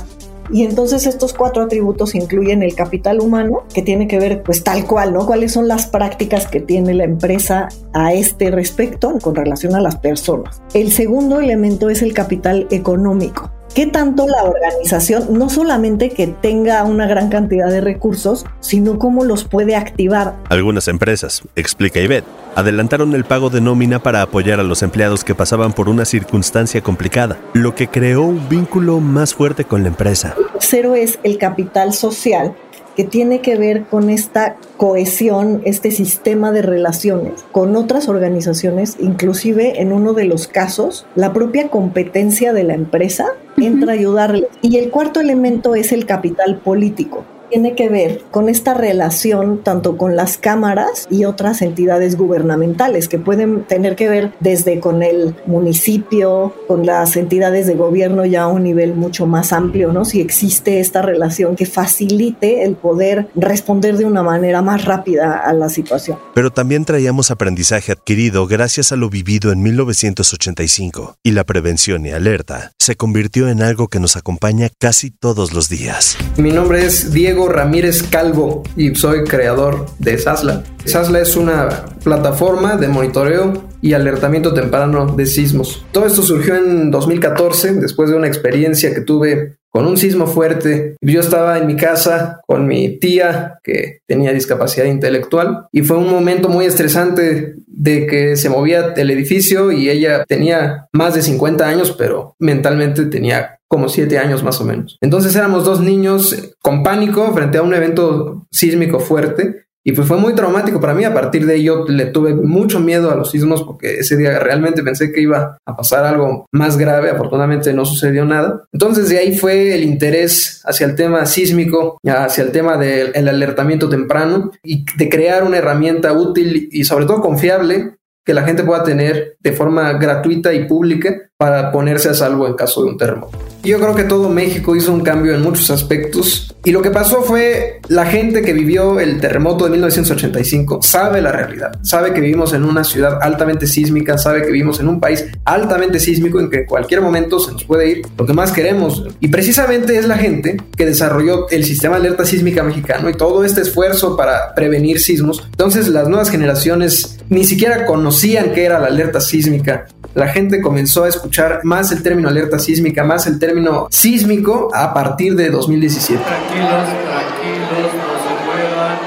Y 0.51 0.63
entonces 0.63 1.07
estos 1.07 1.33
cuatro 1.33 1.63
atributos 1.63 2.13
incluyen 2.13 2.61
el 2.61 2.75
capital 2.75 3.21
humano, 3.21 3.63
que 3.73 3.81
tiene 3.81 4.07
que 4.07 4.19
ver 4.19 4.43
pues 4.43 4.63
tal 4.63 4.85
cual, 4.85 5.13
¿no? 5.13 5.25
¿Cuáles 5.25 5.53
son 5.53 5.69
las 5.69 5.87
prácticas 5.87 6.47
que 6.47 6.59
tiene 6.59 6.93
la 6.93 7.05
empresa 7.05 7.69
a 7.93 8.13
este 8.13 8.51
respecto 8.51 9.17
con 9.21 9.35
relación 9.35 9.73
a 9.73 9.81
las 9.81 9.95
personas? 9.95 10.61
El 10.73 10.91
segundo 10.91 11.39
elemento 11.39 11.89
es 11.89 12.01
el 12.01 12.13
capital 12.13 12.67
económico 12.69 13.49
qué 13.73 13.87
tanto 13.87 14.27
la 14.27 14.43
organización, 14.43 15.37
no 15.37 15.49
solamente 15.49 16.11
que 16.11 16.27
tenga 16.27 16.83
una 16.83 17.07
gran 17.07 17.29
cantidad 17.29 17.69
de 17.69 17.81
recursos, 17.81 18.45
sino 18.59 18.99
cómo 18.99 19.23
los 19.23 19.45
puede 19.45 19.75
activar. 19.75 20.35
Algunas 20.49 20.87
empresas, 20.87 21.41
explica 21.55 21.99
Ivette, 21.99 22.25
adelantaron 22.55 23.13
el 23.15 23.25
pago 23.25 23.49
de 23.49 23.61
nómina 23.61 24.01
para 24.01 24.21
apoyar 24.21 24.59
a 24.59 24.63
los 24.63 24.83
empleados 24.83 25.23
que 25.23 25.35
pasaban 25.35 25.73
por 25.73 25.89
una 25.89 26.05
circunstancia 26.05 26.81
complicada, 26.81 27.37
lo 27.53 27.75
que 27.75 27.87
creó 27.87 28.23
un 28.23 28.47
vínculo 28.47 28.99
más 28.99 29.33
fuerte 29.33 29.65
con 29.65 29.83
la 29.83 29.89
empresa. 29.89 30.35
Tercero 30.53 30.95
es 30.95 31.19
el 31.23 31.37
capital 31.37 31.93
social, 31.93 32.55
que 32.95 33.03
tiene 33.03 33.41
que 33.41 33.55
ver 33.55 33.85
con 33.85 34.09
esta 34.11 34.55
cohesión, 34.77 35.61
este 35.65 35.89
sistema 35.89 36.51
de 36.51 36.61
relaciones 36.61 37.43
con 37.51 37.75
otras 37.75 38.07
organizaciones, 38.07 38.97
inclusive 38.99 39.81
en 39.81 39.91
uno 39.91 40.13
de 40.13 40.25
los 40.25 40.47
casos, 40.47 41.05
la 41.15 41.33
propia 41.33 41.69
competencia 41.69 42.53
de 42.53 42.63
la 42.63 42.75
empresa 42.75 43.25
entra 43.57 43.91
a 43.91 43.95
ayudarle. 43.95 44.47
Y 44.61 44.77
el 44.77 44.89
cuarto 44.89 45.19
elemento 45.19 45.75
es 45.75 45.91
el 45.91 46.05
capital 46.05 46.57
político 46.57 47.25
tiene 47.53 47.75
que 47.75 47.87
ver 47.87 48.23
con 48.31 48.49
esta 48.49 48.73
relación 48.73 49.61
tanto 49.61 49.95
con 49.95 50.15
las 50.15 50.39
cámaras 50.39 51.07
y 51.11 51.25
otras 51.25 51.61
entidades 51.61 52.17
gubernamentales 52.17 53.07
que 53.07 53.19
pueden 53.19 53.63
tener 53.65 53.95
que 53.95 54.09
ver 54.09 54.33
desde 54.39 54.79
con 54.79 55.03
el 55.03 55.35
municipio, 55.45 56.51
con 56.67 56.83
las 56.87 57.15
entidades 57.15 57.67
de 57.67 57.75
gobierno 57.75 58.25
ya 58.25 58.43
a 58.43 58.47
un 58.47 58.63
nivel 58.63 58.95
mucho 58.95 59.27
más 59.27 59.53
amplio, 59.53 59.93
¿no? 59.93 60.03
Si 60.03 60.19
existe 60.19 60.79
esta 60.79 61.03
relación 61.03 61.55
que 61.55 61.67
facilite 61.67 62.63
el 62.63 62.75
poder 62.75 63.27
responder 63.35 63.97
de 63.97 64.05
una 64.05 64.23
manera 64.23 64.63
más 64.63 64.85
rápida 64.85 65.37
a 65.37 65.53
la 65.53 65.69
situación. 65.69 66.17
Pero 66.33 66.49
también 66.49 66.85
traíamos 66.85 67.29
aprendizaje 67.29 67.91
adquirido 67.91 68.47
gracias 68.47 68.91
a 68.91 68.95
lo 68.95 69.11
vivido 69.11 69.51
en 69.51 69.61
1985 69.61 71.17
y 71.21 71.31
la 71.31 71.43
prevención 71.43 72.03
y 72.07 72.09
alerta 72.09 72.71
se 72.79 72.95
convirtió 72.95 73.47
en 73.47 73.61
algo 73.61 73.89
que 73.89 73.99
nos 73.99 74.15
acompaña 74.17 74.69
casi 74.79 75.11
todos 75.11 75.53
los 75.53 75.69
días. 75.69 76.17
Mi 76.37 76.51
nombre 76.51 76.83
es 76.83 77.13
Diego 77.13 77.42
Ramírez 77.49 78.03
Calvo 78.03 78.63
y 78.75 78.95
soy 78.95 79.23
creador 79.23 79.85
de 79.99 80.17
Sasla. 80.17 80.63
Sasla 80.85 81.19
es 81.19 81.35
una 81.35 81.85
plataforma 82.03 82.75
de 82.75 82.87
monitoreo 82.87 83.53
y 83.81 83.93
alertamiento 83.93 84.53
temprano 84.53 85.13
de 85.15 85.25
sismos. 85.25 85.85
Todo 85.91 86.05
esto 86.05 86.21
surgió 86.21 86.55
en 86.55 86.91
2014 86.91 87.73
después 87.75 88.09
de 88.09 88.15
una 88.15 88.27
experiencia 88.27 88.93
que 88.93 89.01
tuve 89.01 89.57
con 89.73 89.87
un 89.87 89.97
sismo 89.97 90.27
fuerte. 90.27 90.95
Yo 91.01 91.19
estaba 91.19 91.57
en 91.57 91.65
mi 91.65 91.75
casa 91.75 92.41
con 92.45 92.67
mi 92.67 92.99
tía 92.99 93.59
que 93.63 94.01
tenía 94.07 94.31
discapacidad 94.31 94.85
intelectual 94.85 95.67
y 95.71 95.81
fue 95.81 95.97
un 95.97 96.09
momento 96.09 96.47
muy 96.47 96.65
estresante 96.65 97.55
de 97.65 98.05
que 98.05 98.37
se 98.37 98.49
movía 98.49 98.93
el 98.95 99.09
edificio 99.09 99.71
y 99.71 99.89
ella 99.89 100.25
tenía 100.25 100.87
más 100.93 101.15
de 101.15 101.23
50 101.23 101.67
años, 101.67 101.91
pero 101.97 102.35
mentalmente 102.37 103.05
tenía 103.05 103.59
como 103.67 103.89
7 103.89 104.19
años 104.19 104.43
más 104.43 104.61
o 104.61 104.65
menos. 104.65 104.99
Entonces 105.01 105.35
éramos 105.35 105.65
dos 105.65 105.81
niños 105.81 106.53
con 106.61 106.83
pánico 106.83 107.33
frente 107.33 107.57
a 107.57 107.63
un 107.63 107.73
evento 107.73 108.45
sísmico 108.51 108.99
fuerte 108.99 109.62
y 109.83 109.91
pues 109.91 110.07
fue 110.07 110.17
muy 110.17 110.33
traumático 110.33 110.79
para 110.79 110.93
mí. 110.93 111.03
A 111.03 111.13
partir 111.13 111.45
de 111.45 111.55
ello 111.55 111.85
le 111.87 112.05
tuve 112.05 112.33
mucho 112.33 112.79
miedo 112.79 113.11
a 113.11 113.15
los 113.15 113.31
sismos 113.31 113.63
porque 113.63 113.99
ese 113.99 114.15
día 114.15 114.39
realmente 114.39 114.83
pensé 114.83 115.11
que 115.11 115.21
iba 115.21 115.57
a 115.65 115.75
pasar 115.75 116.05
algo 116.05 116.45
más 116.51 116.77
grave. 116.77 117.09
Afortunadamente 117.09 117.73
no 117.73 117.85
sucedió 117.85 118.23
nada. 118.25 118.63
Entonces 118.71 119.09
de 119.09 119.17
ahí 119.17 119.37
fue 119.37 119.75
el 119.75 119.83
interés 119.83 120.61
hacia 120.65 120.85
el 120.85 120.95
tema 120.95 121.25
sísmico, 121.25 121.97
hacia 122.05 122.43
el 122.43 122.51
tema 122.51 122.77
del 122.77 123.27
alertamiento 123.27 123.89
temprano 123.89 124.51
y 124.63 124.85
de 124.97 125.09
crear 125.09 125.43
una 125.43 125.57
herramienta 125.57 126.13
útil 126.13 126.69
y 126.71 126.83
sobre 126.85 127.05
todo 127.05 127.21
confiable 127.21 127.95
que 128.25 128.33
la 128.33 128.43
gente 128.43 128.63
pueda 128.63 128.83
tener 128.83 129.35
de 129.41 129.51
forma 129.51 129.91
gratuita 129.93 130.53
y 130.53 130.65
pública 130.65 131.13
para 131.37 131.71
ponerse 131.73 132.09
a 132.09 132.13
salvo 132.13 132.47
en 132.47 132.53
caso 132.53 132.83
de 132.83 132.91
un 132.91 132.97
terremoto. 132.97 133.52
Yo 133.63 133.79
creo 133.79 133.95
que 133.95 134.03
todo 134.03 134.27
México 134.27 134.75
hizo 134.75 134.91
un 134.91 134.99
cambio 134.99 135.33
en 135.33 135.41
muchos 135.41 135.71
aspectos 135.71 136.53
y 136.65 136.71
lo 136.71 136.81
que 136.81 136.91
pasó 136.91 137.21
fue 137.21 137.79
la 137.87 138.05
gente 138.05 138.41
que 138.41 138.51
vivió 138.51 138.99
el 138.99 139.21
terremoto 139.21 139.63
de 139.63 139.71
1985 139.71 140.81
sabe 140.81 141.21
la 141.21 141.31
realidad, 141.31 141.79
sabe 141.81 142.13
que 142.13 142.19
vivimos 142.19 142.51
en 142.51 142.65
una 142.65 142.83
ciudad 142.83 143.19
altamente 143.21 143.65
sísmica, 143.65 144.17
sabe 144.17 144.41
que 144.41 144.51
vivimos 144.51 144.81
en 144.81 144.89
un 144.89 144.99
país 144.99 145.27
altamente 145.45 146.01
sísmico 146.01 146.41
en 146.41 146.49
que 146.49 146.65
cualquier 146.65 146.99
momento 146.99 147.39
se 147.39 147.53
nos 147.53 147.63
puede 147.63 147.89
ir 147.89 148.01
lo 148.17 148.25
que 148.25 148.33
más 148.33 148.51
queremos 148.51 149.05
y 149.21 149.29
precisamente 149.29 149.97
es 149.97 150.07
la 150.09 150.17
gente 150.17 150.57
que 150.75 150.85
desarrolló 150.85 151.49
el 151.49 151.63
sistema 151.63 151.95
de 151.95 152.07
alerta 152.07 152.25
sísmica 152.25 152.63
mexicano 152.63 153.09
y 153.09 153.13
todo 153.13 153.45
este 153.45 153.61
esfuerzo 153.61 154.17
para 154.17 154.53
prevenir 154.55 154.99
sismos. 154.99 155.41
Entonces 155.45 155.87
las 155.87 156.09
nuevas 156.09 156.29
generaciones 156.29 157.19
ni 157.29 157.45
siquiera 157.45 157.85
conocían 157.85 158.51
qué 158.51 158.65
era 158.65 158.79
la 158.79 158.87
alerta 158.87 159.21
sísmica. 159.21 159.87
La 160.13 160.27
gente 160.27 160.61
comenzó 160.61 161.05
a 161.05 161.09
escuchar 161.09 161.61
más 161.63 161.91
el 161.91 162.03
término 162.03 162.29
alerta 162.29 162.59
sísmica, 162.59 163.03
más 163.03 163.25
el 163.25 163.39
término 163.39 163.87
sísmico 163.89 164.69
a 164.73 164.93
partir 164.93 165.35
de 165.35 165.49
2017. 165.49 166.23
Tranquilos, 166.23 166.69
tranquilos, 166.69 167.93
no 167.97 168.13
se 168.21 168.45
muevan, 168.45 168.97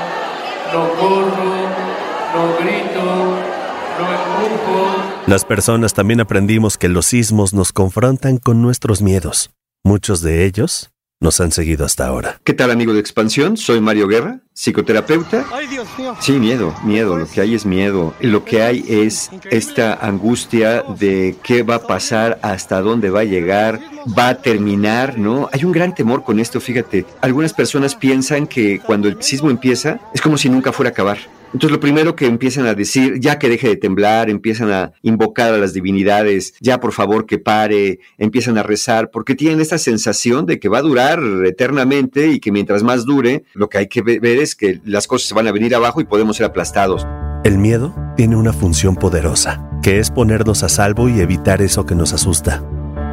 no 0.72 0.88
corro, 1.00 1.54
no 2.34 2.56
grito, 2.58 3.04
no 3.98 4.06
empujo. 4.12 4.86
Las 5.28 5.44
personas 5.44 5.94
también 5.94 6.20
aprendimos 6.20 6.76
que 6.76 6.88
los 6.88 7.06
sismos 7.06 7.54
nos 7.54 7.72
confrontan 7.72 8.38
con 8.38 8.60
nuestros 8.60 9.00
miedos, 9.00 9.50
muchos 9.84 10.22
de 10.22 10.44
ellos 10.44 10.90
nos 11.20 11.40
han 11.40 11.50
seguido 11.50 11.86
hasta 11.86 12.06
ahora. 12.06 12.40
¿Qué 12.44 12.52
tal 12.52 12.70
amigo 12.70 12.92
de 12.92 13.00
Expansión? 13.00 13.56
Soy 13.56 13.80
Mario 13.80 14.06
Guerra, 14.06 14.40
psicoterapeuta. 14.52 15.46
Ay, 15.52 15.66
Dios 15.66 15.88
mío. 15.98 16.14
Sí, 16.20 16.32
miedo, 16.32 16.74
miedo, 16.84 17.16
lo 17.16 17.26
que 17.26 17.40
hay 17.40 17.54
es 17.54 17.64
miedo. 17.64 18.14
Lo 18.20 18.44
que 18.44 18.62
hay 18.62 18.84
es 18.86 19.30
esta 19.50 19.94
angustia 19.94 20.82
de 20.98 21.36
qué 21.42 21.62
va 21.62 21.76
a 21.76 21.86
pasar, 21.86 22.38
hasta 22.42 22.80
dónde 22.82 23.10
va 23.10 23.20
a 23.20 23.24
llegar, 23.24 23.80
va 24.16 24.28
a 24.28 24.42
terminar, 24.42 25.18
¿no? 25.18 25.48
Hay 25.52 25.64
un 25.64 25.72
gran 25.72 25.94
temor 25.94 26.22
con 26.22 26.38
esto, 26.38 26.60
fíjate. 26.60 27.06
Algunas 27.22 27.54
personas 27.54 27.94
piensan 27.94 28.46
que 28.46 28.80
cuando 28.80 29.08
el 29.08 29.22
sismo 29.22 29.50
empieza 29.50 30.00
es 30.14 30.20
como 30.20 30.36
si 30.36 30.50
nunca 30.50 30.72
fuera 30.72 30.90
a 30.90 30.92
acabar. 30.92 31.18
Entonces 31.52 31.70
lo 31.70 31.80
primero 31.80 32.16
que 32.16 32.26
empiezan 32.26 32.66
a 32.66 32.74
decir, 32.74 33.18
ya 33.20 33.38
que 33.38 33.48
deje 33.48 33.68
de 33.68 33.76
temblar, 33.76 34.28
empiezan 34.30 34.70
a 34.72 34.92
invocar 35.02 35.54
a 35.54 35.58
las 35.58 35.72
divinidades, 35.72 36.54
ya 36.60 36.80
por 36.80 36.92
favor 36.92 37.26
que 37.26 37.38
pare, 37.38 38.00
empiezan 38.18 38.58
a 38.58 38.62
rezar, 38.62 39.10
porque 39.10 39.34
tienen 39.34 39.60
esta 39.60 39.78
sensación 39.78 40.46
de 40.46 40.58
que 40.58 40.68
va 40.68 40.78
a 40.78 40.82
durar 40.82 41.20
eternamente 41.44 42.28
y 42.28 42.40
que 42.40 42.52
mientras 42.52 42.82
más 42.82 43.06
dure, 43.06 43.44
lo 43.54 43.68
que 43.68 43.78
hay 43.78 43.86
que 43.88 44.02
ver 44.02 44.38
es 44.38 44.54
que 44.54 44.80
las 44.84 45.06
cosas 45.06 45.32
van 45.32 45.46
a 45.46 45.52
venir 45.52 45.74
abajo 45.74 46.00
y 46.00 46.04
podemos 46.04 46.36
ser 46.36 46.46
aplastados. 46.46 47.06
El 47.44 47.58
miedo 47.58 47.94
tiene 48.16 48.36
una 48.36 48.52
función 48.52 48.96
poderosa, 48.96 49.70
que 49.82 49.98
es 49.98 50.10
ponernos 50.10 50.62
a 50.62 50.68
salvo 50.68 51.08
y 51.08 51.20
evitar 51.20 51.62
eso 51.62 51.86
que 51.86 51.94
nos 51.94 52.12
asusta. 52.12 52.64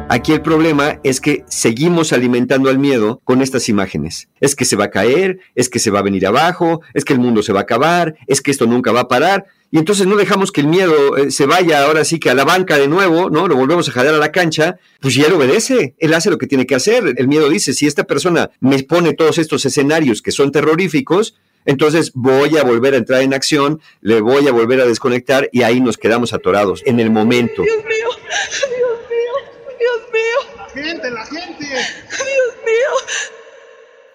Aquí 0.08 0.32
el 0.32 0.42
problema 0.42 1.00
es 1.02 1.20
que 1.20 1.44
seguimos 1.48 2.12
alimentando 2.12 2.68
al 2.68 2.78
miedo 2.78 3.22
con 3.24 3.40
estas 3.40 3.70
imágenes. 3.70 4.28
Es 4.38 4.54
que 4.54 4.66
se 4.66 4.76
va 4.76 4.84
a 4.84 4.90
caer, 4.90 5.38
es 5.54 5.70
que 5.70 5.78
se 5.78 5.90
va 5.90 6.00
a 6.00 6.02
venir 6.02 6.26
abajo, 6.26 6.82
es 6.92 7.04
que 7.06 7.14
el 7.14 7.18
mundo 7.18 7.42
se 7.42 7.54
va 7.54 7.60
a 7.60 7.62
acabar, 7.62 8.14
es 8.26 8.42
que 8.42 8.50
esto 8.50 8.66
nunca 8.66 8.92
va 8.92 9.00
a 9.00 9.08
parar. 9.08 9.46
Y 9.70 9.78
entonces 9.78 10.06
no 10.06 10.16
dejamos 10.16 10.52
que 10.52 10.60
el 10.60 10.68
miedo 10.68 11.16
eh, 11.16 11.30
se 11.30 11.46
vaya 11.46 11.82
ahora 11.82 12.04
sí 12.04 12.20
que 12.20 12.28
a 12.28 12.34
la 12.34 12.44
banca 12.44 12.76
de 12.76 12.86
nuevo, 12.86 13.30
¿no? 13.30 13.48
Lo 13.48 13.56
volvemos 13.56 13.88
a 13.88 13.92
jalar 13.92 14.14
a 14.14 14.18
la 14.18 14.30
cancha, 14.30 14.78
pues 15.00 15.14
ya 15.14 15.26
él 15.26 15.32
obedece, 15.32 15.94
él 15.98 16.12
hace 16.12 16.30
lo 16.30 16.38
que 16.38 16.46
tiene 16.46 16.66
que 16.66 16.74
hacer. 16.74 17.14
El 17.16 17.26
miedo 17.26 17.48
dice, 17.48 17.72
si 17.72 17.86
esta 17.86 18.04
persona 18.04 18.50
me 18.60 18.82
pone 18.82 19.14
todos 19.14 19.38
estos 19.38 19.64
escenarios 19.64 20.20
que 20.20 20.32
son 20.32 20.52
terroríficos, 20.52 21.34
entonces 21.64 22.12
voy 22.14 22.58
a 22.58 22.62
volver 22.62 22.92
a 22.92 22.98
entrar 22.98 23.22
en 23.22 23.32
acción, 23.32 23.80
le 24.02 24.20
voy 24.20 24.46
a 24.48 24.52
volver 24.52 24.82
a 24.82 24.86
desconectar 24.86 25.48
y 25.50 25.62
ahí 25.62 25.80
nos 25.80 25.96
quedamos 25.96 26.34
atorados 26.34 26.82
en 26.84 27.00
el 27.00 27.10
momento. 27.10 27.62
Dios 27.62 27.78
mío, 27.78 28.08
Dios 28.78 28.93
mío. 30.14 30.56
La 30.56 30.68
gente, 30.70 31.10
la 31.10 31.26
gente. 31.26 31.66
Dios 31.66 32.54
mío. 32.64 33.34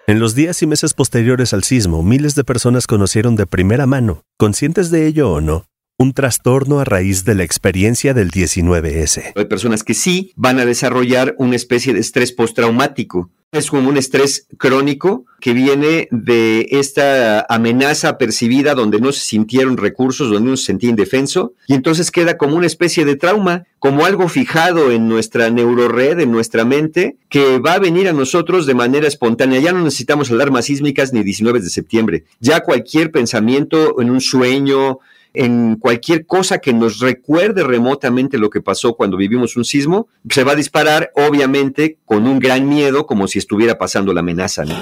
En 0.06 0.18
los 0.18 0.34
días 0.34 0.60
y 0.62 0.66
meses 0.66 0.92
posteriores 0.92 1.54
al 1.54 1.62
sismo, 1.62 2.02
miles 2.02 2.34
de 2.34 2.42
personas 2.42 2.88
conocieron 2.88 3.36
de 3.36 3.46
primera 3.46 3.86
mano, 3.86 4.24
conscientes 4.38 4.90
de 4.90 5.06
ello 5.06 5.30
o 5.30 5.40
no, 5.40 5.66
un 6.00 6.14
trastorno 6.14 6.80
a 6.80 6.84
raíz 6.84 7.26
de 7.26 7.34
la 7.34 7.44
experiencia 7.44 8.14
del 8.14 8.30
19S. 8.30 9.32
Hay 9.36 9.44
personas 9.44 9.84
que 9.84 9.92
sí 9.92 10.32
van 10.34 10.58
a 10.58 10.64
desarrollar 10.64 11.34
una 11.36 11.56
especie 11.56 11.92
de 11.92 12.00
estrés 12.00 12.32
postraumático. 12.32 13.28
Es 13.52 13.68
como 13.68 13.90
un 13.90 13.98
estrés 13.98 14.46
crónico 14.56 15.26
que 15.40 15.52
viene 15.52 16.08
de 16.10 16.68
esta 16.70 17.44
amenaza 17.50 18.16
percibida 18.16 18.74
donde 18.74 18.98
no 18.98 19.12
se 19.12 19.20
sintieron 19.20 19.76
recursos, 19.76 20.30
donde 20.30 20.48
uno 20.48 20.56
se 20.56 20.66
sentía 20.66 20.88
indefenso, 20.88 21.52
y 21.66 21.74
entonces 21.74 22.10
queda 22.10 22.38
como 22.38 22.56
una 22.56 22.66
especie 22.66 23.04
de 23.04 23.16
trauma, 23.16 23.64
como 23.78 24.06
algo 24.06 24.26
fijado 24.28 24.92
en 24.92 25.06
nuestra 25.06 25.50
neurored, 25.50 26.18
en 26.20 26.32
nuestra 26.32 26.64
mente, 26.64 27.16
que 27.28 27.58
va 27.58 27.74
a 27.74 27.78
venir 27.78 28.08
a 28.08 28.14
nosotros 28.14 28.64
de 28.64 28.74
manera 28.74 29.06
espontánea. 29.06 29.60
Ya 29.60 29.72
no 29.72 29.84
necesitamos 29.84 30.30
alarmas 30.30 30.64
sísmicas 30.64 31.12
ni 31.12 31.22
19 31.22 31.60
de 31.60 31.68
septiembre. 31.68 32.24
Ya 32.38 32.60
cualquier 32.60 33.10
pensamiento 33.10 34.00
en 34.00 34.08
un 34.08 34.22
sueño, 34.22 35.00
en 35.34 35.76
cualquier 35.76 36.26
cosa 36.26 36.58
que 36.58 36.72
nos 36.72 36.98
recuerde 36.98 37.62
remotamente 37.62 38.38
lo 38.38 38.50
que 38.50 38.60
pasó 38.60 38.94
cuando 38.94 39.16
vivimos 39.16 39.56
un 39.56 39.64
sismo, 39.64 40.08
se 40.28 40.44
va 40.44 40.52
a 40.52 40.56
disparar 40.56 41.10
obviamente 41.14 41.98
con 42.04 42.26
un 42.26 42.38
gran 42.38 42.68
miedo 42.68 43.06
como 43.06 43.28
si 43.28 43.38
estuviera 43.38 43.78
pasando 43.78 44.12
la 44.12 44.20
amenaza. 44.20 44.64
¿no? 44.64 44.74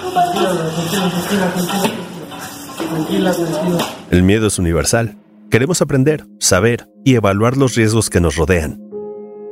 El 4.10 4.22
miedo 4.22 4.46
es 4.46 4.58
universal. 4.58 5.16
Queremos 5.50 5.80
aprender, 5.82 6.26
saber 6.38 6.88
y 7.04 7.14
evaluar 7.14 7.56
los 7.56 7.74
riesgos 7.74 8.10
que 8.10 8.20
nos 8.20 8.36
rodean. 8.36 8.80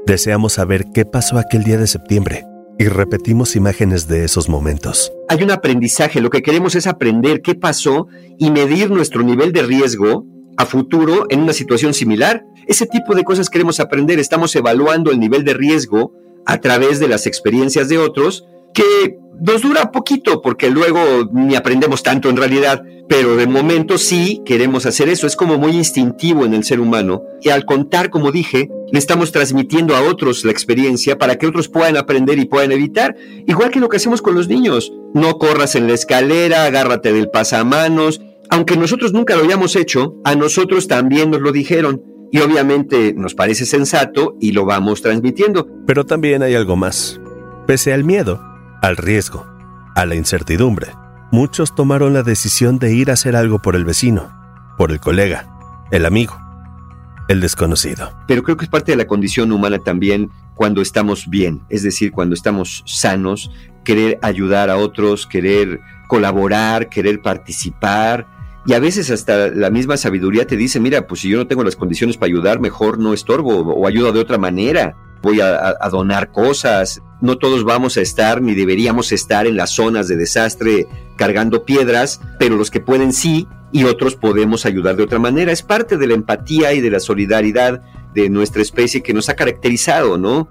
Deseamos 0.07 0.55
saber 0.55 0.87
qué 0.95 1.05
pasó 1.05 1.39
aquel 1.39 1.65
día 1.65 1.79
de 1.79 1.87
septiembre 1.87 2.45
y 2.79 2.89
repetimos 2.89 3.57
imágenes 3.57 4.07
de 4.07 4.25
esos 4.25 4.49
momentos. 4.49 5.13
Hay 5.29 5.43
un 5.43 5.51
aprendizaje, 5.51 6.21
lo 6.21 6.31
que 6.31 6.43
queremos 6.43 6.75
es 6.75 6.87
aprender 6.87 7.41
qué 7.41 7.55
pasó 7.55 8.07
y 8.39 8.51
medir 8.51 8.91
nuestro 8.91 9.23
nivel 9.23 9.53
de 9.53 9.63
riesgo 9.63 10.27
a 10.57 10.67
futuro 10.67 11.27
en 11.31 11.41
una 11.41 11.53
situación 11.53 11.95
similar. 11.95 12.45
Ese 12.67 12.87
tipo 12.87 13.15
de 13.15 13.25
cosas 13.25 13.51
queremos 13.51 13.81
aprender. 13.81 14.19
Estamos 14.19 14.55
evaluando 14.57 15.11
el 15.11 15.21
nivel 15.21 15.45
de 15.45 15.55
riesgo 15.55 16.13
a 16.47 16.61
través 16.61 17.01
de 17.01 17.09
las 17.09 17.27
experiencias 17.27 17.89
de 17.89 17.99
otros, 17.99 18.45
que 18.73 19.19
nos 19.41 19.63
dura 19.63 19.91
poquito 19.93 20.41
porque 20.43 20.71
luego 20.71 21.29
ni 21.33 21.57
aprendemos 21.57 22.03
tanto 22.03 22.31
en 22.31 22.37
realidad, 22.37 22.83
pero 23.09 23.37
de 23.37 23.47
momento 23.47 23.99
sí 23.99 24.43
queremos 24.45 24.87
hacer 24.87 25.09
eso. 25.09 25.27
Es 25.27 25.37
como 25.37 25.59
muy 25.59 25.73
instintivo 25.73 26.45
en 26.45 26.55
el 26.55 26.65
ser 26.65 26.81
humano. 26.81 27.23
Y 27.43 27.51
al 27.51 27.65
contar, 27.65 28.11
como 28.11 28.33
dije, 28.33 28.71
le 28.91 28.99
estamos 28.99 29.33
transmitiendo 29.33 29.95
a 29.95 30.03
otros 30.03 30.45
la 30.45 30.53
experiencia 30.53 31.19
para 31.19 31.37
que 31.37 31.47
otros 31.47 31.69
puedan 31.69 31.97
aprender 31.97 32.39
y 32.39 32.47
puedan 32.47 32.73
evitar. 32.73 33.17
Igual 33.47 33.71
que 33.71 33.81
lo 33.81 33.89
que 33.89 33.99
hacemos 33.99 34.23
con 34.23 34.35
los 34.35 34.49
niños. 34.49 34.93
No 35.15 35.39
corras 35.39 35.75
en 35.75 35.87
la 35.87 35.95
escalera, 35.95 36.65
agárrate 36.65 37.13
del 37.13 37.31
pasamanos, 37.31 38.21
aunque 38.57 38.79
nosotros 38.79 39.13
nunca 39.13 39.37
lo 39.37 39.45
hayamos 39.45 39.77
hecho, 39.77 40.15
a 40.25 40.35
nosotros 40.35 40.89
también 40.89 41.31
nos 41.31 41.43
lo 41.43 41.53
dijeron. 41.53 42.03
Y 42.33 42.39
obviamente 42.39 43.13
nos 43.15 43.35
parece 43.35 43.67
sensato 43.67 44.35
y 44.41 44.53
lo 44.53 44.65
vamos 44.65 45.03
transmitiendo. 45.03 45.69
Pero 45.87 46.07
también 46.07 46.43
hay 46.43 46.55
algo 46.55 46.75
más. 46.75 47.21
Pese 47.67 47.93
al 47.93 48.03
miedo, 48.03 48.43
al 48.81 48.97
riesgo, 48.97 49.47
a 49.95 50.07
la 50.07 50.15
incertidumbre, 50.15 50.89
muchos 51.31 51.75
tomaron 51.75 52.15
la 52.15 52.23
decisión 52.23 52.79
de 52.79 52.95
ir 52.95 53.11
a 53.11 53.13
hacer 53.13 53.37
algo 53.37 53.61
por 53.61 53.77
el 53.77 53.85
vecino, 53.85 54.33
por 54.79 54.91
el 54.91 55.01
colega, 55.01 55.47
el 55.91 56.07
amigo, 56.07 56.35
el 57.29 57.43
desconocido. 57.43 58.11
Pero 58.27 58.43
creo 58.43 58.57
que 58.57 58.65
es 58.65 58.71
parte 58.71 58.93
de 58.93 58.97
la 58.97 59.07
condición 59.07 59.53
humana 59.53 59.79
también 59.81 60.31
cuando 60.55 60.81
estamos 60.81 61.29
bien, 61.29 61.61
es 61.69 61.83
decir, 61.83 62.11
cuando 62.11 62.35
estamos 62.35 62.83
sanos, 62.87 63.51
querer 63.85 64.19
ayudar 64.23 64.71
a 64.71 64.79
otros, 64.79 65.27
querer 65.27 65.81
colaborar, 66.09 66.89
querer 66.89 67.21
participar, 67.21 68.27
y 68.67 68.75
a 68.75 68.81
veces 68.81 69.11
hasta 69.11 69.49
la 69.49 69.71
misma 69.71 69.97
sabiduría 69.97 70.47
te 70.47 70.57
dice, 70.57 70.81
mira, 70.81 71.07
pues 71.07 71.21
si 71.21 71.29
yo 71.29 71.39
no 71.39 71.47
tengo 71.47 71.63
las 71.63 71.77
condiciones 71.77 72.17
para 72.17 72.29
ayudar, 72.29 72.59
mejor 72.59 72.99
no 72.99 73.15
estorbo 73.15 73.61
o 73.61 73.87
ayuda 73.87 74.11
de 74.11 74.19
otra 74.19 74.39
manera. 74.39 74.97
Voy 75.23 75.41
a, 75.41 75.77
a, 75.81 75.89
donar 75.89 76.33
cosas. 76.33 77.01
No 77.21 77.39
todos 77.39 77.65
vamos 77.65 77.97
a 77.97 78.01
estar 78.01 78.43
ni 78.43 78.55
deberíamos 78.55 79.13
estar 79.13 79.47
en 79.47 79.57
las 79.57 79.71
zonas 79.71 80.09
de 80.09 80.17
desastre 80.17 80.87
cargando 81.17 81.65
piedras, 81.65 82.21
pero 82.39 82.57
los 82.57 82.71
que 82.71 82.81
pueden 82.81 83.13
sí 83.13 83.47
y 83.71 83.85
otros 83.85 84.17
podemos 84.17 84.67
ayudar 84.67 84.97
de 84.97 85.05
otra 85.05 85.21
manera. 85.21 85.53
Es 85.53 85.63
parte 85.63 85.97
de 85.97 86.07
la 86.09 86.15
empatía 86.15 86.73
y 86.73 86.81
de 86.81 86.91
la 86.91 87.01
solidaridad 87.01 87.83
de 88.15 88.29
nuestra 88.31 88.63
especie 88.63 89.03
que 89.03 89.15
nos 89.15 89.29
ha 89.29 89.35
caracterizado, 89.35 90.19
¿no? 90.19 90.49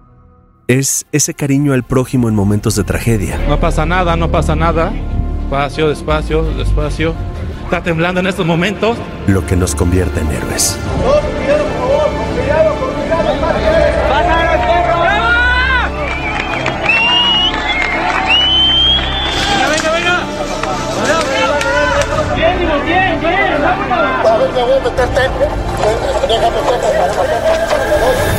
Es 0.67 1.05
ese 1.11 1.33
cariño 1.33 1.73
al 1.73 1.83
prójimo 1.83 2.29
en 2.29 2.35
momentos 2.35 2.75
de 2.75 2.85
tragedia. 2.85 3.39
No 3.47 3.59
pasa 3.59 3.85
nada, 3.85 4.15
no 4.15 4.31
pasa 4.31 4.55
nada. 4.55 4.93
Despacio, 5.41 5.89
despacio, 5.89 6.43
despacio 6.55 7.34
está 7.65 7.81
temblando 7.81 8.19
en 8.19 8.27
estos 8.27 8.45
momentos. 8.45 8.97
Lo 9.27 9.45
que 9.45 9.55
nos 9.55 9.75
convierte 9.75 10.21
en 10.21 10.31
héroes. 10.31 10.79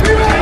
Con 0.03 0.36